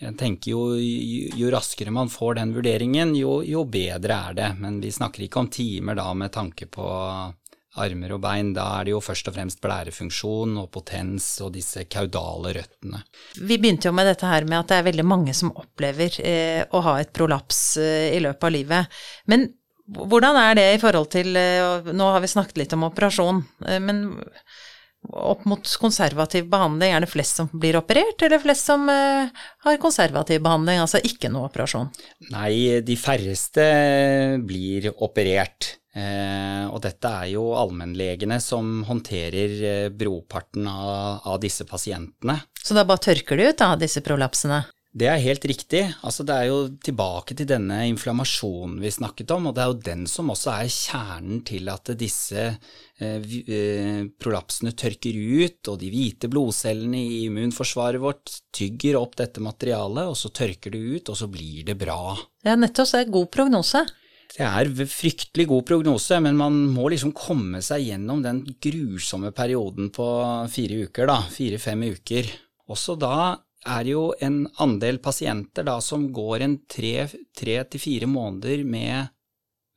jeg 0.00 0.16
tenker 0.20 0.52
jo, 0.52 0.62
jo, 0.76 1.48
raskere 1.52 1.92
man 1.92 2.12
får 2.12 2.38
den 2.38 2.54
vurderingen, 2.56 3.12
jo, 3.16 3.40
jo 3.44 3.66
bedre 3.68 4.16
er 4.30 4.36
det. 4.38 4.46
Men 4.56 4.78
vi 4.80 4.92
snakker 4.96 5.26
ikke 5.26 5.42
om 5.42 5.50
timer 5.52 5.98
da 5.98 6.06
med 6.16 6.32
tanke 6.32 6.70
på 6.72 6.86
armer 7.78 8.16
og 8.16 8.22
bein, 8.24 8.50
da 8.56 8.64
er 8.80 8.88
det 8.88 8.94
jo 8.96 9.02
først 9.04 9.30
og 9.30 9.36
fremst 9.36 9.60
blærefunksjon 9.62 10.56
og 10.58 10.70
potens 10.74 11.28
og 11.44 11.52
disse 11.54 11.84
kaudale 11.90 12.56
røttene. 12.56 13.04
Vi 13.38 13.60
begynte 13.60 13.90
jo 13.90 13.94
med 13.94 14.10
dette 14.10 14.26
her 14.26 14.48
med 14.48 14.58
at 14.58 14.72
det 14.72 14.80
er 14.80 14.88
veldig 14.90 15.06
mange 15.06 15.36
som 15.36 15.52
opplever 15.54 16.18
eh, 16.24 16.64
å 16.66 16.82
ha 16.88 16.98
et 17.00 17.12
prolaps 17.14 17.62
eh, 17.78 18.10
i 18.16 18.22
løpet 18.24 18.48
av 18.48 18.54
livet. 18.56 19.00
Men 19.30 19.46
hvordan 19.90 20.38
er 20.38 20.58
det 20.58 20.66
i 20.74 20.80
forhold 20.82 21.10
til 21.12 21.36
eh, 21.38 21.92
Nå 21.94 22.10
har 22.14 22.22
vi 22.22 22.30
snakket 22.30 22.60
litt 22.60 22.74
om 22.76 22.86
operasjon, 22.90 23.42
eh, 23.66 23.80
men 23.82 24.04
opp 25.00 25.46
mot 25.48 25.64
konservativ 25.80 26.44
behandling, 26.52 26.92
er 26.92 27.02
det 27.02 27.08
flest 27.08 27.38
som 27.40 27.48
blir 27.52 27.78
operert, 27.78 28.20
eller 28.20 28.42
flest 28.42 28.68
som 28.68 28.84
eh, 28.92 29.30
har 29.64 29.80
konservativ 29.82 30.42
behandling, 30.44 30.82
altså 30.82 31.00
ikke 31.06 31.30
noe 31.32 31.48
operasjon? 31.48 31.88
Nei, 32.34 32.82
de 32.84 32.96
færreste 33.00 33.64
blir 34.46 34.90
operert. 34.98 35.79
Eh, 35.90 36.66
og 36.70 36.78
dette 36.84 37.10
er 37.10 37.32
jo 37.32 37.48
allmennlegene 37.58 38.38
som 38.42 38.84
håndterer 38.86 39.54
eh, 39.66 39.86
broparten 39.90 40.68
av, 40.70 41.24
av, 41.26 41.40
disse 41.42 41.66
pasientene. 41.66 42.38
Så 42.62 42.76
da 42.78 42.86
bare 42.86 43.02
tørker 43.10 43.40
de 43.40 43.48
ut 43.50 43.58
da, 43.58 43.72
disse 43.80 44.02
prolapsene? 44.06 44.62
Det 44.90 45.06
er 45.06 45.20
helt 45.22 45.44
riktig. 45.46 45.84
Altså, 46.02 46.24
det 46.26 46.34
er 46.34 46.48
jo 46.48 46.62
tilbake 46.82 47.36
til 47.38 47.46
denne 47.46 47.76
inflammasjonen 47.86 48.80
vi 48.82 48.90
snakket 48.90 49.30
om, 49.36 49.46
og 49.46 49.54
det 49.54 49.62
er 49.62 49.68
jo 49.70 49.82
den 49.86 50.02
som 50.10 50.32
også 50.34 50.50
er 50.56 50.72
kjernen 50.74 51.44
til 51.46 51.70
at 51.70 51.92
disse 51.98 52.46
eh, 52.98 53.28
eh 53.50 54.00
prolapsene 54.18 54.74
tørker 54.74 55.14
ut, 55.14 55.70
og 55.70 55.78
de 55.82 55.90
hvite 55.90 56.30
blodcellene 56.30 57.02
i 57.02 57.22
immunforsvaret 57.28 58.02
vårt 58.02 58.34
tygger 58.54 58.98
opp 58.98 59.18
dette 59.18 59.42
materialet, 59.42 60.10
og 60.10 60.18
så 60.18 60.30
tørker 60.30 60.74
det 60.74 60.82
ut, 60.82 61.10
og 61.10 61.18
så 61.18 61.30
blir 61.30 61.66
det 61.70 61.78
bra. 61.78 62.16
Ja, 62.46 62.54
nettopp. 62.54 62.90
Så 62.90 62.98
er 62.98 63.06
det 63.06 63.14
god 63.14 63.30
prognose. 63.34 63.86
Det 64.30 64.46
er 64.46 64.70
fryktelig 64.86 65.48
god 65.50 65.64
prognose, 65.66 66.20
men 66.22 66.36
man 66.38 66.56
må 66.70 66.88
liksom 66.92 67.10
komme 67.16 67.62
seg 67.66 67.88
gjennom 67.88 68.22
den 68.22 68.44
grusomme 68.62 69.32
perioden 69.34 69.90
på 69.94 70.06
fire 70.52 70.84
uker, 70.86 71.10
da. 71.10 71.18
Fire-fem 71.34 71.82
uker. 71.96 72.30
Også 72.70 72.94
da 73.00 73.14
er 73.66 73.84
det 73.84 73.92
jo 73.92 74.04
en 74.22 74.44
andel 74.62 75.00
pasienter 75.02 75.66
da 75.66 75.76
som 75.84 76.06
går 76.14 76.46
en 76.46 76.56
tre, 76.70 77.08
til 77.36 77.82
fire 77.82 78.08
måneder 78.08 78.62
med 78.64 79.10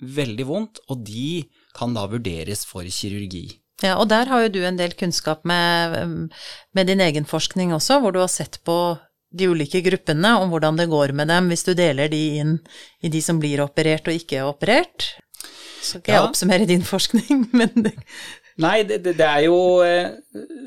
veldig 0.03 0.45
vondt, 0.47 0.83
og 0.91 1.03
de 1.07 1.43
kan 1.75 1.95
da 1.95 2.05
vurderes 2.11 2.63
for 2.67 2.85
kirurgi. 2.85 3.47
Ja, 3.83 3.97
og 3.97 4.07
der 4.11 4.29
har 4.29 4.45
jo 4.45 4.51
du 4.53 4.61
en 4.63 4.77
del 4.79 4.93
kunnskap 4.95 5.43
med, 5.49 6.29
med 6.71 6.87
din 6.87 7.01
egen 7.03 7.25
forskning 7.27 7.73
også, 7.75 7.99
hvor 7.99 8.13
du 8.13 8.21
har 8.21 8.31
sett 8.31 8.61
på 8.63 8.95
de 9.33 9.49
ulike 9.49 9.81
gruppene 9.85 10.35
om 10.39 10.51
hvordan 10.53 10.77
det 10.79 10.89
går 10.91 11.13
med 11.17 11.31
dem, 11.33 11.49
hvis 11.51 11.65
du 11.65 11.73
deler 11.77 12.11
de 12.11 12.21
inn 12.41 12.55
i 13.01 13.11
de 13.13 13.21
som 13.23 13.39
blir 13.41 13.63
operert 13.63 14.07
og 14.09 14.17
ikke 14.17 14.39
er 14.41 14.49
operert. 14.49 15.09
Så 15.83 15.99
skal 15.99 16.13
ja. 16.13 16.19
jeg 16.19 16.29
oppsummere 16.29 16.69
din 16.69 16.85
forskning, 16.87 17.47
men 17.59 17.73
det 17.75 17.95
Nei, 18.61 18.83
det, 18.85 18.99
det, 19.01 19.25
er 19.25 19.47
jo 19.47 19.55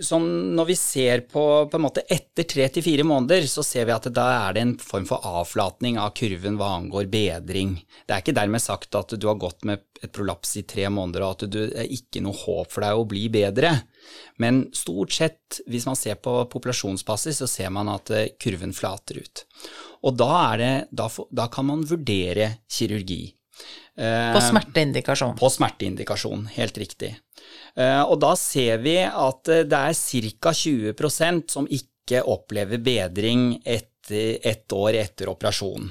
sånn 0.03 0.27
når 0.59 0.67
vi 0.73 0.75
ser 0.79 1.23
på 1.31 1.45
på 1.71 1.79
en 1.79 1.85
måte 1.85 2.03
etter 2.11 2.47
tre 2.49 2.67
til 2.73 2.83
fire 2.83 3.05
måneder, 3.07 3.47
så 3.47 3.63
ser 3.63 3.87
vi 3.87 3.95
at 3.95 4.09
da 4.11 4.25
er 4.49 4.57
det 4.57 4.65
en 4.65 4.73
form 4.83 5.07
for 5.07 5.23
avflatning 5.23 6.01
av 6.03 6.15
kurven 6.19 6.59
hva 6.59 6.73
angår 6.81 7.07
bedring. 7.13 7.77
Det 8.03 8.17
er 8.17 8.25
ikke 8.25 8.35
dermed 8.41 8.65
sagt 8.65 8.99
at 8.99 9.15
du 9.15 9.29
har 9.31 9.39
gått 9.39 9.63
med 9.69 9.85
et 10.03 10.13
prolaps 10.13 10.57
i 10.59 10.65
tre 10.69 10.89
måneder 10.93 11.25
og 11.25 11.37
at 11.37 11.47
det 11.53 11.69
er 11.79 11.95
ikke 11.95 12.25
noe 12.25 12.37
håp 12.37 12.75
for 12.75 12.85
deg 12.85 12.99
å 12.99 13.07
bli 13.09 13.29
bedre. 13.33 13.73
Men 14.43 14.67
stort 14.77 15.15
sett, 15.15 15.61
hvis 15.71 15.87
man 15.89 15.99
ser 15.99 16.19
på 16.23 16.35
populasjonsbasis, 16.53 17.41
så 17.43 17.49
ser 17.51 17.73
man 17.75 17.91
at 17.93 18.13
eh, 18.15 18.29
kurven 18.43 18.75
flater 18.77 19.23
ut. 19.23 19.47
Og 20.07 20.19
da, 20.19 20.35
det, 20.59 20.75
da, 20.95 21.09
da 21.31 21.49
kan 21.53 21.71
man 21.71 21.87
vurdere 21.89 22.57
kirurgi. 22.71 23.36
På 23.97 24.41
smerteindikasjon. 24.45 25.37
På 25.41 25.49
smerteindikasjon, 25.49 26.43
helt 26.53 26.77
riktig. 26.79 27.15
Eh, 27.77 28.03
og 28.03 28.19
da 28.21 28.33
ser 28.37 28.81
vi 28.85 28.99
at 29.05 29.53
eh, 29.53 29.65
det 29.69 29.83
er 29.91 29.97
ca. 30.41 30.53
20% 30.53 31.53
som 31.53 31.69
ikke 31.69 32.23
opplever 32.29 32.81
bedring 32.81 33.55
etter 33.65 34.39
ett 34.47 34.73
år 34.73 35.01
etter 35.01 35.33
operasjonen. 35.33 35.89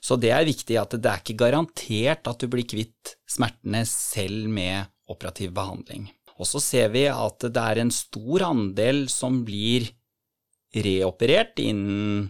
Så 0.00 0.16
det 0.18 0.30
er 0.34 0.46
viktig 0.46 0.78
at 0.80 0.94
det 0.96 1.10
er 1.10 1.22
ikke 1.22 1.38
garantert 1.44 2.30
at 2.30 2.40
du 2.40 2.48
blir 2.50 2.66
kvitt 2.66 3.14
smertene 3.28 3.84
selv 3.86 4.48
med 4.50 4.88
operativ 5.10 5.52
behandling. 5.56 6.08
Og 6.38 6.46
så 6.46 6.62
ser 6.62 6.90
vi 6.94 7.04
at 7.10 7.42
det 7.42 7.62
er 7.62 7.82
en 7.82 7.92
stor 7.94 8.46
andel 8.48 9.06
som 9.10 9.42
blir 9.46 9.88
reoperert 10.74 11.58
innen 11.62 12.28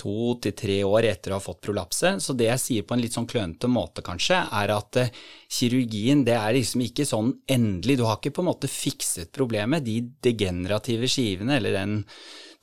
to 0.00 0.34
til 0.42 0.54
tre 0.58 0.78
år 0.86 1.08
etter 1.08 1.32
å 1.32 1.38
ha 1.38 1.44
fått 1.44 1.62
prolapse. 1.64 2.14
Så 2.20 2.36
det 2.38 2.48
jeg 2.50 2.62
sier 2.62 2.86
på 2.86 2.96
en 2.96 3.02
litt 3.02 3.16
sånn 3.16 3.28
klønete 3.30 3.70
måte, 3.70 4.04
kanskje, 4.04 4.40
er 4.60 4.74
at 4.74 5.00
uh, 5.00 5.20
kirurgien 5.58 6.24
det 6.26 6.36
er 6.38 6.56
liksom 6.56 6.84
ikke 6.86 7.06
sånn 7.08 7.32
endelig. 7.50 7.98
Du 8.00 8.06
har 8.08 8.18
ikke 8.18 8.34
på 8.36 8.44
en 8.44 8.50
måte 8.50 8.70
fikset 8.70 9.32
problemet. 9.34 9.86
De 9.86 10.00
degenerative 10.24 11.10
skivene, 11.10 11.58
eller 11.58 11.78
den 11.78 12.00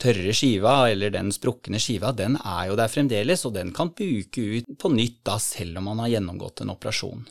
tørre 0.02 0.34
skiva 0.34 0.90
eller 0.90 1.14
den 1.14 1.30
sprukne 1.34 1.80
skiva, 1.82 2.12
den 2.16 2.38
er 2.40 2.72
jo 2.72 2.78
der 2.80 2.90
fremdeles, 2.92 3.46
og 3.46 3.54
den 3.58 3.74
kan 3.76 3.94
buke 3.94 4.42
ut 4.58 4.74
på 4.82 4.92
nytt 4.94 5.22
da, 5.28 5.38
selv 5.42 5.78
om 5.82 5.92
man 5.92 6.02
har 6.04 6.16
gjennomgått 6.16 6.64
en 6.64 6.74
operasjon. 6.74 7.28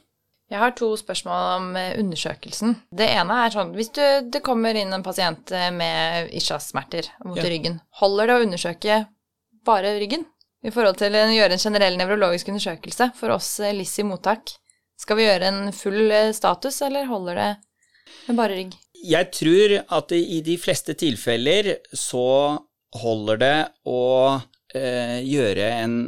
Jeg 0.50 0.58
har 0.58 0.72
to 0.74 0.88
spørsmål 0.98 1.44
om 1.56 1.66
eh, 1.78 1.92
undersøkelsen. 2.00 2.74
Det 2.90 3.06
ene 3.06 3.36
er 3.44 3.52
sånn 3.54 3.70
Hvis 3.76 3.92
du, 3.94 4.02
det 4.34 4.42
kommer 4.42 4.74
inn 4.74 4.90
en 4.96 5.04
pasient 5.06 5.52
eh, 5.54 5.68
med 5.70 6.32
ischias-smerter 6.34 7.06
mot 7.22 7.38
ja. 7.38 7.46
ryggen, 7.46 7.78
holder 8.00 8.26
det 8.26 8.34
å 8.34 8.46
undersøke 8.48 8.96
bare 9.66 9.96
ryggen 10.00 10.24
i 10.66 10.72
forhold 10.72 10.98
til 11.00 11.16
å 11.16 11.24
gjøre 11.32 11.56
en 11.56 11.62
generell 11.62 11.96
nevrologisk 12.00 12.50
undersøkelse 12.52 13.10
for 13.16 13.34
oss 13.36 13.54
eh, 13.64 13.74
LIS 13.76 13.98
i 14.02 14.06
mottak. 14.08 14.52
Skal 15.00 15.16
vi 15.16 15.26
gjøre 15.26 15.48
en 15.48 15.60
full 15.72 16.12
eh, 16.12 16.32
status, 16.36 16.82
eller 16.84 17.08
holder 17.08 17.40
det 17.40 17.50
med 18.28 18.40
bare 18.40 18.58
rygg? 18.58 18.76
Jeg 19.00 19.30
tror 19.32 19.76
at 19.80 20.12
i 20.12 20.40
de 20.44 20.56
fleste 20.60 20.96
tilfeller 21.00 21.72
så 21.96 22.58
holder 23.00 23.40
det 23.40 23.56
å 23.88 24.02
eh, 24.74 25.20
gjøre 25.24 25.70
en 25.80 26.00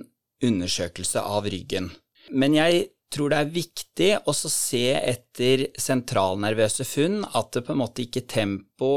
undersøkelse 0.42 1.22
av 1.22 1.46
ryggen. 1.48 1.88
Men 2.30 2.56
jeg 2.58 2.88
tror 3.12 3.32
det 3.32 3.38
er 3.38 3.54
viktig 3.54 4.10
å 4.28 4.34
se 4.34 4.84
etter 4.96 5.66
sentralnervøse 5.80 6.86
funn, 6.88 7.22
at 7.24 7.52
det 7.54 7.64
på 7.66 7.74
en 7.74 7.82
måte 7.82 8.04
ikke 8.06 8.24
tempo 8.30 8.92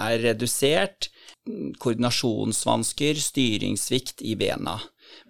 er 0.00 0.18
redusert, 0.24 1.10
koordinasjonsvansker, 1.80 3.20
styringssvikt 3.22 4.24
i 4.26 4.36
bena. 4.38 4.78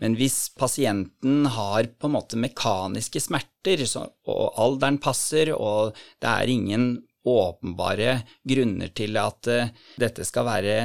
Men 0.00 0.16
hvis 0.18 0.50
pasienten 0.58 1.46
har 1.54 1.88
på 1.96 2.08
en 2.08 2.16
måte 2.16 2.40
mekaniske 2.40 3.22
smerter, 3.22 3.84
og 4.28 4.60
alderen 4.60 5.00
passer, 5.02 5.54
og 5.56 5.96
det 6.20 6.32
er 6.32 6.52
ingen 6.52 6.90
åpenbare 7.28 8.20
grunner 8.48 8.92
til 8.96 9.18
at 9.20 9.48
eh, 9.52 9.72
dette 10.00 10.24
skal 10.24 10.46
være 10.46 10.76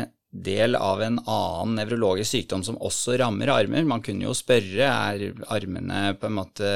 del 0.43 0.76
av 0.76 1.02
en 1.02 1.19
annen 1.21 1.76
nevrologisk 1.80 2.32
sykdom 2.32 2.63
som 2.65 2.78
også 2.84 3.15
rammer 3.21 3.52
armer. 3.54 3.86
Man 3.88 4.04
kunne 4.04 4.28
jo 4.28 4.36
spørre 4.36 4.89
er 4.89 5.24
armene 5.54 6.15
på 6.19 6.28
en 6.28 6.36
måte 6.36 6.71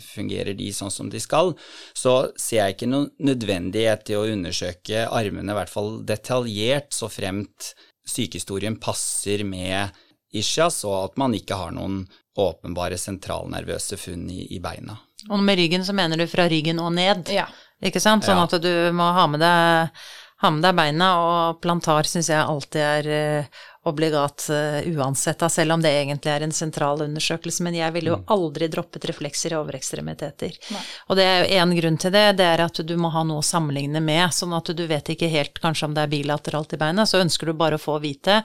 fungerer 0.00 0.56
de 0.58 0.70
sånn 0.74 0.92
som 0.92 1.10
de 1.12 1.20
skal. 1.22 1.52
Så 1.94 2.32
ser 2.40 2.62
jeg 2.62 2.76
ikke 2.76 2.90
noen 2.92 3.10
nødvendighet 3.22 4.06
til 4.08 4.22
å 4.22 4.30
undersøke 4.32 5.04
armene, 5.08 5.52
i 5.52 5.58
hvert 5.60 5.72
fall 5.72 5.98
detaljert, 6.08 6.92
så 6.94 7.10
fremt 7.12 7.74
sykehistorien 8.08 8.78
passer 8.82 9.44
med 9.46 9.92
ischias, 10.32 10.80
og 10.88 10.96
at 11.02 11.20
man 11.20 11.36
ikke 11.36 11.58
har 11.60 11.74
noen 11.76 12.02
åpenbare 12.40 12.96
sentralnervøse 12.96 13.98
funn 14.00 14.24
i, 14.32 14.46
i, 14.56 14.60
beina. 14.64 14.96
Og 15.28 15.42
med 15.44 15.60
ryggen 15.60 15.84
så 15.84 15.92
mener 15.96 16.16
du 16.16 16.24
fra 16.30 16.48
ryggen 16.48 16.80
og 16.80 16.94
ned, 16.96 17.28
ja. 17.34 17.44
ikke 17.84 18.00
sant? 18.00 18.24
Sånn 18.24 18.40
ja. 18.40 18.48
at 18.48 18.64
du 18.64 18.96
må 18.96 19.10
ha 19.12 19.26
med 19.28 19.44
deg 19.44 20.02
ha 20.42 20.50
med 20.50 20.64
deg 20.66 20.74
beina, 20.78 21.10
og 21.22 21.60
plantar 21.62 22.08
syns 22.10 22.28
jeg 22.32 22.42
alltid 22.42 22.82
er 22.82 23.08
uh, 23.08 23.60
obligat 23.88 24.48
uh, 24.50 24.80
uansett, 24.90 25.38
da, 25.40 25.48
selv 25.52 25.76
om 25.76 25.84
det 25.84 25.92
egentlig 25.94 26.32
er 26.34 26.44
en 26.46 26.54
sentral 26.54 27.04
undersøkelse. 27.06 27.62
Men 27.66 27.78
jeg 27.78 27.94
ville 27.94 28.12
jo 28.12 28.18
mm. 28.20 28.26
aldri 28.34 28.68
droppet 28.72 29.06
reflekser 29.10 29.54
i 29.54 29.58
overekstremiteter. 29.60 30.58
Nei. 30.74 30.84
Og 31.08 31.18
det 31.18 31.26
er 31.28 31.40
jo 31.40 31.62
én 31.62 31.74
grunn 31.78 31.98
til 32.02 32.14
det, 32.14 32.26
det 32.42 32.50
er 32.50 32.66
at 32.66 32.82
du 32.86 32.94
må 33.00 33.12
ha 33.14 33.24
noe 33.26 33.42
å 33.42 33.46
sammenligne 33.46 34.02
med, 34.02 34.28
sånn 34.34 34.54
at 34.58 34.74
du 34.74 34.86
vet 34.90 35.14
ikke 35.14 35.30
helt 35.32 35.62
kanskje 35.62 35.90
om 35.90 35.96
det 35.98 36.06
er 36.06 36.14
bilateralt 36.14 36.74
i 36.74 36.80
beina, 36.82 37.06
så 37.06 37.22
ønsker 37.22 37.50
du 37.50 37.58
bare 37.58 37.78
å 37.78 37.82
få 37.82 37.98
vite 38.02 38.42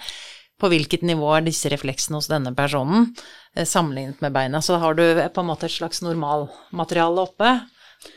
på 0.57 0.69
hvilket 0.71 1.03
nivå 1.05 1.29
er 1.37 1.45
disse 1.45 1.69
refleksene 1.69 2.17
hos 2.17 2.29
denne 2.31 2.53
personen 2.57 3.11
eh, 3.55 3.65
sammenlignet 3.65 4.21
med 4.25 4.33
beina. 4.33 4.61
Så 4.61 4.75
da 4.75 4.81
har 4.85 4.97
du 4.97 5.03
på 5.05 5.43
en 5.43 5.49
måte 5.49 5.69
et 5.69 5.75
slags 5.75 6.01
normalmateriale 6.05 7.25
oppe, 7.27 7.51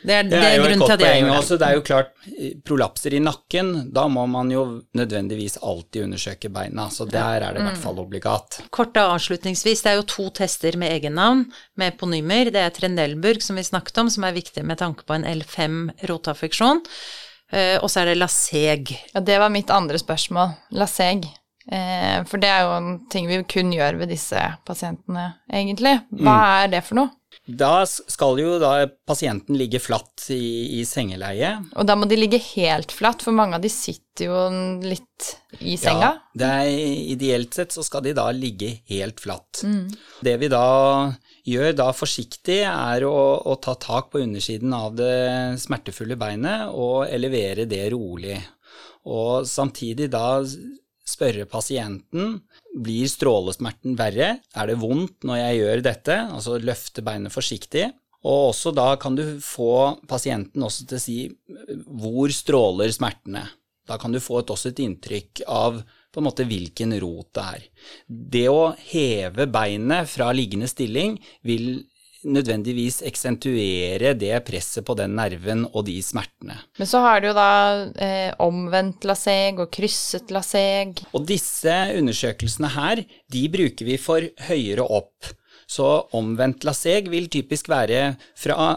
det 0.02 0.14
er, 0.14 0.26
det 0.28 0.36
er, 0.36 0.42
det 0.42 0.48
er 0.48 0.56
jo 0.56 0.66
et 0.68 0.82
godt 0.82 1.02
poeng 1.02 1.30
også. 1.34 1.56
Det 1.60 1.66
er 1.66 1.76
jo 1.76 1.84
klart, 1.84 2.10
prolapser 2.68 3.16
i 3.16 3.20
nakken, 3.22 3.72
da 3.94 4.06
må 4.12 4.26
man 4.30 4.50
jo 4.52 4.64
nødvendigvis 4.96 5.58
alltid 5.66 6.06
undersøke 6.06 6.50
beina. 6.52 6.88
Så 6.92 7.06
der 7.08 7.46
er 7.46 7.56
det 7.56 7.62
i 7.62 7.66
hvert 7.66 7.78
mm. 7.78 7.82
fall 7.84 8.02
obligat. 8.02 8.60
Kort 8.74 9.00
avslutningsvis, 9.00 9.84
det 9.84 9.92
er 9.92 9.98
jo 10.00 10.06
to 10.08 10.28
tester 10.40 10.78
med 10.80 10.94
egennavn 10.94 11.46
med 11.80 11.94
eponymer. 11.94 12.52
Det 12.54 12.62
er 12.62 12.76
Trendelburg, 12.76 13.42
som 13.44 13.60
vi 13.60 13.66
snakket 13.66 14.04
om, 14.04 14.12
som 14.12 14.28
er 14.28 14.36
viktig 14.36 14.64
med 14.68 14.80
tanke 14.80 15.04
på 15.08 15.16
en 15.16 15.26
L5-rotaffeksjon. 15.28 16.84
Eh, 17.50 17.76
og 17.80 17.90
så 17.90 18.02
er 18.02 18.12
det 18.12 18.20
Laseg. 18.20 18.94
Ja, 19.14 19.22
det 19.26 19.40
var 19.42 19.52
mitt 19.52 19.72
andre 19.74 20.00
spørsmål. 20.00 20.54
Laseg. 20.76 21.26
Eh, 21.70 22.18
for 22.26 22.42
det 22.42 22.50
er 22.50 22.64
jo 22.66 22.76
en 22.78 22.92
ting 23.12 23.28
vi 23.30 23.42
kun 23.44 23.72
gjør 23.74 24.00
ved 24.00 24.14
disse 24.14 24.40
pasientene, 24.66 25.32
egentlig. 25.52 25.98
Hva 26.14 26.36
mm. 26.36 26.52
er 26.62 26.76
det 26.76 26.84
for 26.86 27.02
noe? 27.02 27.14
Da 27.58 27.84
skal 27.86 28.38
jo 28.40 28.56
da 28.60 28.86
pasienten 29.08 29.56
ligge 29.58 29.80
flatt 29.82 30.26
i, 30.34 30.78
i, 30.78 30.84
sengeleie. 30.86 31.56
Og 31.74 31.86
da 31.88 31.96
må 31.98 32.08
de 32.10 32.18
ligge 32.18 32.40
helt 32.52 32.92
flatt, 32.94 33.24
for 33.24 33.36
mange 33.36 33.58
av 33.58 33.64
de 33.64 33.70
sitter 33.72 34.28
jo 34.28 34.42
litt 34.84 35.30
i 35.58 35.76
senga. 35.80 36.10
Ja, 36.12 36.40
det 36.42 36.50
er, 36.60 36.70
ideelt 37.14 37.56
sett 37.56 37.74
så 37.74 37.84
skal 37.86 38.04
de 38.06 38.14
da 38.16 38.28
ligge 38.34 38.72
helt 38.90 39.22
flatt. 39.22 39.62
Mm. 39.64 39.88
Det 40.26 40.36
vi 40.42 40.50
da 40.52 40.66
gjør 41.48 41.76
da 41.78 41.88
forsiktig, 41.96 42.60
er 42.68 43.06
å, 43.08 43.16
å, 43.48 43.56
ta 43.62 43.74
tak 43.80 44.12
på 44.12 44.22
undersiden 44.22 44.74
av 44.76 44.94
det 44.98 45.60
smertefulle 45.62 46.18
beinet 46.20 46.70
og 46.70 47.08
elevere 47.08 47.66
det 47.70 47.86
rolig. 47.94 48.38
Og 49.08 49.48
samtidig 49.48 50.10
da 50.12 50.42
spørre 51.10 51.48
pasienten 51.50 52.36
blir 52.76 53.09
strålesmerten 53.11 53.96
verre, 53.98 54.37
er 54.40 54.70
det 54.70 54.78
vondt 54.80 55.26
når 55.26 55.40
jeg 55.40 55.61
gjør 55.61 55.85
dette, 55.87 56.18
altså 56.30 56.61
løfte 56.62 57.04
beinet 57.06 57.35
forsiktig. 57.35 57.88
Og 58.20 58.50
også 58.50 58.72
da 58.76 58.92
kan 59.00 59.16
du 59.16 59.24
få 59.42 59.96
pasienten 60.09 60.62
også 60.66 60.87
til 60.87 60.98
å 60.98 61.02
si 61.02 61.16
hvor 62.00 62.33
stråler 62.35 62.92
smertene. 62.92 63.46
Da 63.88 63.96
kan 63.98 64.12
du 64.12 64.20
få 64.22 64.42
et, 64.42 64.52
også 64.52 64.70
et 64.70 64.83
inntrykk 64.85 65.42
av 65.50 65.80
på 66.11 66.20
en 66.20 66.26
måte 66.26 66.44
hvilken 66.46 66.92
rot 67.02 67.30
det 67.38 67.46
er. 67.56 67.64
Det 68.06 68.46
å 68.50 68.72
heve 68.90 69.46
beinet 69.50 70.11
fra 70.11 70.30
liggende 70.35 70.68
stilling 70.70 71.16
vil 71.46 71.80
nødvendigvis 72.24 73.00
eksentuere 73.09 74.12
det 74.18 74.35
presset 74.46 74.85
på 74.87 74.96
den 74.98 75.14
nerven 75.18 75.64
og 75.70 75.87
de 75.88 75.96
smertene. 76.04 76.59
Men 76.78 76.90
så 76.90 77.02
har 77.04 77.20
du 77.22 77.30
jo 77.30 77.37
da 77.37 77.50
eh, 77.96 78.33
omvendt 78.42 79.06
laseg 79.09 79.61
og 79.62 79.70
krysset 79.74 80.33
laseg. 80.35 81.00
Og 81.16 81.24
disse 81.28 81.76
undersøkelsene 81.96 82.72
her, 82.76 83.04
de 83.33 83.46
bruker 83.52 83.88
vi 83.88 83.96
for 84.00 84.26
høyere 84.50 84.85
opp. 84.85 85.33
Så 85.70 85.87
omvendt 86.18 86.66
laseg 86.66 87.09
vil 87.12 87.30
typisk 87.33 87.70
være 87.70 88.14
fra 88.38 88.74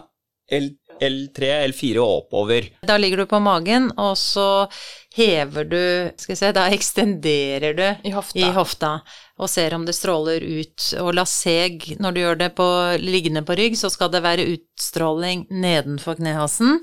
L 0.54 0.72
L3, 1.02 1.48
L4 1.72 1.98
og 1.98 2.10
oppover. 2.20 2.68
Da 2.86 2.94
ligger 3.00 3.24
du 3.24 3.26
på 3.26 3.40
magen, 3.42 3.88
og 3.98 4.14
så 4.18 4.68
hever 5.16 5.66
du 5.66 5.80
Skal 6.16 6.34
vi 6.34 6.38
se, 6.38 6.50
da 6.54 6.68
ekstenderer 6.70 7.74
du 7.74 8.08
I 8.08 8.12
hofta. 8.14 8.38
i 8.38 8.52
hofta 8.54 8.92
og 9.34 9.50
ser 9.50 9.74
om 9.74 9.82
det 9.86 9.96
stråler 9.96 10.44
ut. 10.44 10.90
Og 11.02 11.10
laseg, 11.16 11.88
når 11.98 12.14
du 12.14 12.20
gjør 12.22 12.38
det 12.44 12.50
på, 12.58 12.66
liggende 13.02 13.42
på 13.46 13.56
rygg, 13.58 13.74
så 13.78 13.90
skal 13.90 14.12
det 14.12 14.22
være 14.22 14.46
utstråling 14.52 15.48
nedenfor 15.50 16.20
knehasen. 16.20 16.78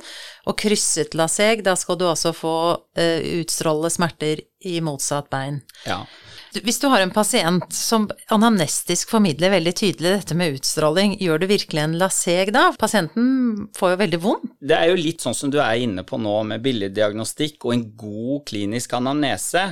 Og 0.50 0.58
krysset 0.60 1.16
laseg, 1.16 1.64
da 1.64 1.78
skal 1.80 2.00
du 2.00 2.10
også 2.10 2.34
få 2.36 2.56
uh, 2.76 3.22
utstråle 3.40 3.92
smerter 3.94 4.44
i 4.68 4.82
motsatt 4.84 5.32
bein. 5.32 5.62
Ja. 5.88 6.04
Hvis 6.52 6.82
du 6.82 6.90
har 6.92 7.00
en 7.00 7.14
pasient 7.16 7.72
som 7.72 8.10
anamnestisk 8.36 9.14
formidler 9.14 9.54
veldig 9.54 9.72
tydelig 9.72 10.12
dette 10.18 10.36
med 10.36 10.58
utstråling, 10.58 11.14
gjør 11.24 11.40
du 11.40 11.46
virkelig 11.48 11.80
en 11.80 11.96
laseg 12.02 12.52
da? 12.52 12.66
Pasienten 12.80 13.70
får 13.78 13.94
jo 13.94 14.00
veldig 14.02 14.20
vondt. 14.26 14.50
Det 14.60 14.76
er 14.76 14.92
jo 14.92 14.98
litt 15.00 15.24
sånn 15.24 15.38
som 15.38 15.54
du 15.54 15.62
er 15.64 15.80
inne 15.80 16.04
på 16.04 16.20
nå, 16.20 16.34
med 16.52 16.66
billeddiagnostikk 16.66 17.64
og 17.64 17.78
en 17.78 17.86
god 17.96 18.44
klinisk 18.52 18.98
anamnese, 19.00 19.64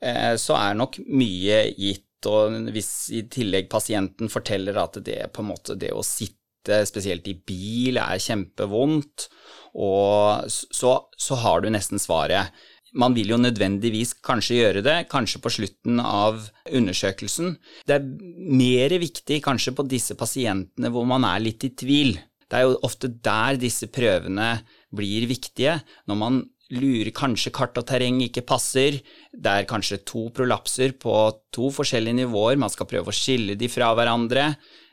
eh, 0.00 0.32
så 0.40 0.56
er 0.56 0.80
nok 0.80 0.96
mye 1.12 1.66
gitt. 1.76 2.06
Og 2.30 2.70
hvis 2.74 2.92
i 3.14 3.24
tillegg 3.32 3.70
pasienten 3.72 4.30
forteller 4.32 4.78
at 4.82 5.00
det 5.04 5.24
måte 5.42 5.78
det 5.78 5.92
å 5.94 6.04
sitte 6.06 6.82
spesielt 6.86 7.26
i 7.26 7.34
bil 7.34 7.98
er 7.98 8.20
kjempevondt, 8.22 9.26
så, 9.72 10.92
så 11.18 11.40
har 11.42 11.64
du 11.64 11.72
nesten 11.72 12.02
svaret 12.02 12.52
man 12.92 13.14
vil 13.16 13.32
jo 13.32 13.38
nødvendigvis 13.40 14.14
kanskje 14.24 14.58
gjøre 14.58 14.82
det, 14.84 14.96
kanskje 15.12 15.40
på 15.42 15.52
slutten 15.56 16.00
av 16.02 16.42
undersøkelsen. 16.68 17.54
Det 17.88 17.96
er 17.96 18.04
mer 18.52 18.92
viktig 19.00 19.40
kanskje 19.44 19.74
på 19.76 19.86
disse 19.88 20.16
pasientene 20.18 20.92
hvor 20.92 21.08
man 21.08 21.24
er 21.28 21.42
litt 21.42 21.64
i 21.64 21.72
tvil. 21.72 22.18
Det 22.52 22.58
er 22.58 22.66
jo 22.68 22.80
ofte 22.84 23.08
der 23.24 23.56
disse 23.60 23.88
prøvene 23.88 24.58
blir 24.92 25.24
viktige, 25.30 25.78
når 26.08 26.20
man 26.20 26.42
lurer 26.72 27.12
kanskje 27.14 27.52
kart 27.54 27.76
og 27.80 27.86
terreng 27.88 28.20
ikke 28.24 28.44
passer, 28.48 28.98
det 29.32 29.52
er 29.52 29.68
kanskje 29.68 30.02
to 30.08 30.28
prolapser 30.34 30.94
på 30.96 31.14
to 31.54 31.70
forskjellige 31.74 32.22
nivåer, 32.22 32.60
man 32.60 32.72
skal 32.72 32.88
prøve 32.90 33.12
å 33.12 33.16
skille 33.16 33.58
de 33.60 33.68
fra 33.72 33.92
hverandre. 33.96 34.52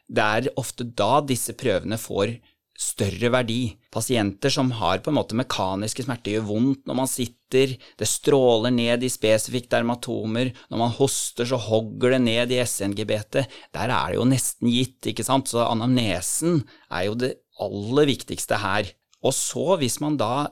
Det 0.09 0.25
er 0.25 0.53
ofte 0.59 0.83
da 0.83 1.19
disse 1.21 1.53
prøvene 1.57 1.99
får 2.01 2.39
større 2.79 3.31
verdi. 3.33 3.75
Pasienter 3.91 4.53
som 4.53 4.71
har 4.79 5.01
på 5.03 5.11
en 5.11 5.17
måte 5.17 5.37
mekaniske 5.37 6.05
smerter, 6.05 6.37
gjør 6.37 6.47
vondt 6.47 6.85
når 6.87 6.97
man 7.01 7.09
sitter, 7.11 7.73
det 7.99 8.07
stråler 8.07 8.71
ned 8.73 9.03
i 9.03 9.11
spesifikke 9.11 9.71
dermatomer, 9.73 10.53
når 10.71 10.81
man 10.83 10.95
hoster 10.95 11.49
så 11.49 11.59
hogger 11.59 12.15
det 12.15 12.21
ned 12.23 12.53
i 12.55 12.61
SNG-betet. 12.63 13.49
Der 13.75 13.91
er 13.91 14.13
det 14.13 14.19
jo 14.19 14.29
nesten 14.29 14.71
gitt, 14.71 15.01
ikke 15.11 15.27
sant, 15.27 15.51
så 15.51 15.67
anamnesen 15.67 16.63
er 16.87 17.09
jo 17.09 17.17
det 17.19 17.33
aller 17.59 18.07
viktigste 18.13 18.61
her. 18.61 18.93
Og 19.25 19.35
så, 19.35 19.75
hvis 19.81 19.99
man 19.99 20.15
da 20.19 20.47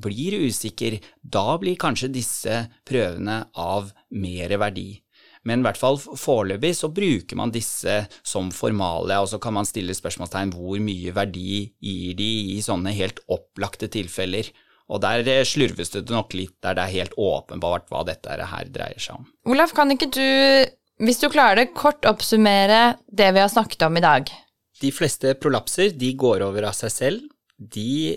blir 0.00 0.36
usikker, 0.44 0.98
da 1.22 1.54
blir 1.60 1.78
kanskje 1.80 2.12
disse 2.12 2.58
prøvene 2.86 3.40
av 3.54 3.90
mer 4.12 4.56
verdi. 4.60 4.90
Men 5.44 5.60
i 5.60 5.66
hvert 5.66 5.78
fall 5.80 5.98
foreløpig 6.00 6.72
så 6.78 6.88
bruker 6.92 7.36
man 7.36 7.52
disse 7.52 7.98
som 8.24 8.50
formale, 8.54 9.18
og 9.20 9.28
så 9.30 9.40
kan 9.42 9.54
man 9.56 9.68
stille 9.68 9.96
spørsmålstegn 9.96 10.54
hvor 10.56 10.80
mye 10.82 11.12
verdi 11.16 11.64
gir 11.84 12.14
de 12.18 12.30
i 12.56 12.60
sånne 12.64 12.94
helt 12.96 13.20
opplagte 13.32 13.90
tilfeller. 13.92 14.48
Og 14.92 15.00
der 15.04 15.24
eh, 15.28 15.44
slurves 15.48 15.92
det 15.94 16.06
nok 16.12 16.34
litt, 16.36 16.56
der 16.64 16.76
det 16.76 16.86
er 16.86 16.96
helt 16.98 17.18
åpenbart 17.20 17.88
hva 17.92 18.02
dette 18.08 18.36
her 18.36 18.72
dreier 18.72 19.00
seg 19.00 19.20
om. 19.20 19.28
Olaf, 19.52 19.72
kan 19.76 19.92
ikke 19.92 20.10
du, 20.12 20.24
hvis 21.04 21.20
du 21.22 21.28
klarer 21.32 21.62
det, 21.62 21.70
kort 21.76 22.04
oppsummere 22.08 22.98
det 23.08 23.30
vi 23.36 23.44
har 23.44 23.52
snakket 23.52 23.86
om 23.88 24.00
i 24.00 24.04
dag? 24.04 24.32
De 24.80 24.90
fleste 24.92 25.36
prolapser 25.40 25.92
de 25.96 26.12
går 26.18 26.44
over 26.44 26.68
av 26.68 26.76
seg 26.76 26.92
selv. 26.92 27.28
De 27.56 28.16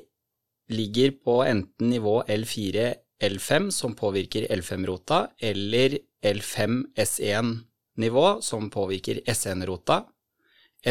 ligger 0.69 1.11
på 1.11 1.43
enten 1.43 1.89
nivå 1.89 2.23
L4, 2.23 2.93
L5, 3.23 3.69
som 3.69 3.95
påvirker 3.95 4.47
L5-rota, 4.51 5.27
eller 5.39 5.97
L5-S1-nivå, 6.25 8.41
som 8.41 8.69
påvirker 8.69 9.19
SN-rota. 9.25 10.03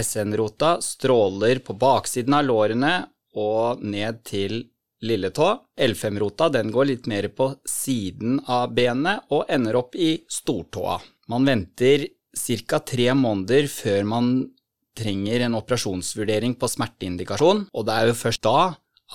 SN-rota 0.02 0.80
stråler 0.80 1.58
på 1.58 1.72
baksiden 1.72 2.34
av 2.34 2.44
lårene 2.44 3.04
og 3.36 3.84
ned 3.84 4.24
til 4.26 4.64
lilletå. 5.06 5.48
L5-rota 5.80 6.48
den 6.52 6.72
går 6.74 6.90
litt 6.90 7.06
mer 7.10 7.28
på 7.28 7.52
siden 7.68 8.40
av 8.50 8.74
benet 8.74 9.30
og 9.30 9.46
ender 9.52 9.78
opp 9.78 9.94
i 9.94 10.16
stortåa. 10.28 10.98
Man 11.30 11.46
venter 11.46 12.08
ca. 12.36 12.80
tre 12.80 13.14
måneder 13.14 13.68
før 13.70 14.04
man 14.04 14.50
trenger 14.96 15.44
en 15.44 15.56
operasjonsvurdering 15.58 16.56
på 16.56 16.68
smerteindikasjon, 16.72 17.66
og 17.72 17.86
det 17.86 17.94
er 17.94 18.10
jo 18.10 18.16
først 18.16 18.42
da 18.46 18.60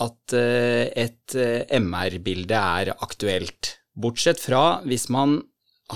at 0.02 0.38
eh, 0.38 0.88
et 0.98 1.36
eh, 1.38 1.66
MR-bilde 1.80 2.58
er 2.58 2.94
aktuelt. 2.98 3.78
Bortsett 3.92 4.40
fra 4.42 4.82
hvis 4.88 5.10
man 5.14 5.40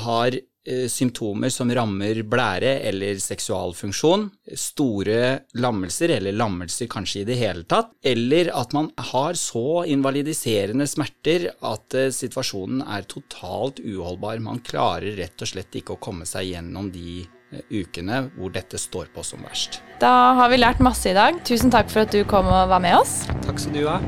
har 0.06 0.36
eh, 0.36 0.86
symptomer 0.92 1.54
som 1.54 1.72
rammer 1.72 2.22
blære 2.28 2.74
eller 2.90 3.22
seksualfunksjon, 3.24 4.28
store 4.60 5.22
lammelser 5.62 6.18
eller 6.18 6.36
lammelser 6.36 6.90
kanskje 6.92 7.24
i 7.24 7.28
det 7.30 7.40
hele 7.40 7.64
tatt, 7.70 7.94
eller 8.04 8.52
at 8.56 8.76
man 8.76 8.92
har 9.12 9.40
så 9.40 9.86
invalidiserende 9.92 10.88
smerter 10.90 11.50
at 11.66 11.98
situasjonen 12.16 12.84
er 12.86 13.08
totalt 13.10 13.80
uholdbar. 13.84 14.44
Man 14.44 14.62
klarer 14.66 15.16
rett 15.22 15.42
og 15.42 15.54
slett 15.54 15.80
ikke 15.82 15.96
å 15.96 16.04
komme 16.04 16.28
seg 16.30 16.52
gjennom 16.52 16.92
de 16.94 17.24
ukene 17.72 18.26
hvor 18.36 18.54
dette 18.56 18.80
står 18.82 19.12
på 19.16 19.24
som 19.26 19.44
verst. 19.46 19.82
Da 20.02 20.12
har 20.40 20.52
vi 20.52 20.60
lært 20.60 20.84
masse 20.84 21.10
i 21.12 21.18
dag. 21.18 21.40
Tusen 21.48 21.74
takk 21.74 21.92
for 21.92 22.06
at 22.06 22.16
du 22.16 22.24
kom 22.28 22.50
og 22.52 22.72
var 22.72 22.84
med 22.84 22.98
oss. 23.00 23.24
Takk 23.46 23.62
skal 23.62 23.78
du 23.78 23.86
ha. 23.88 24.00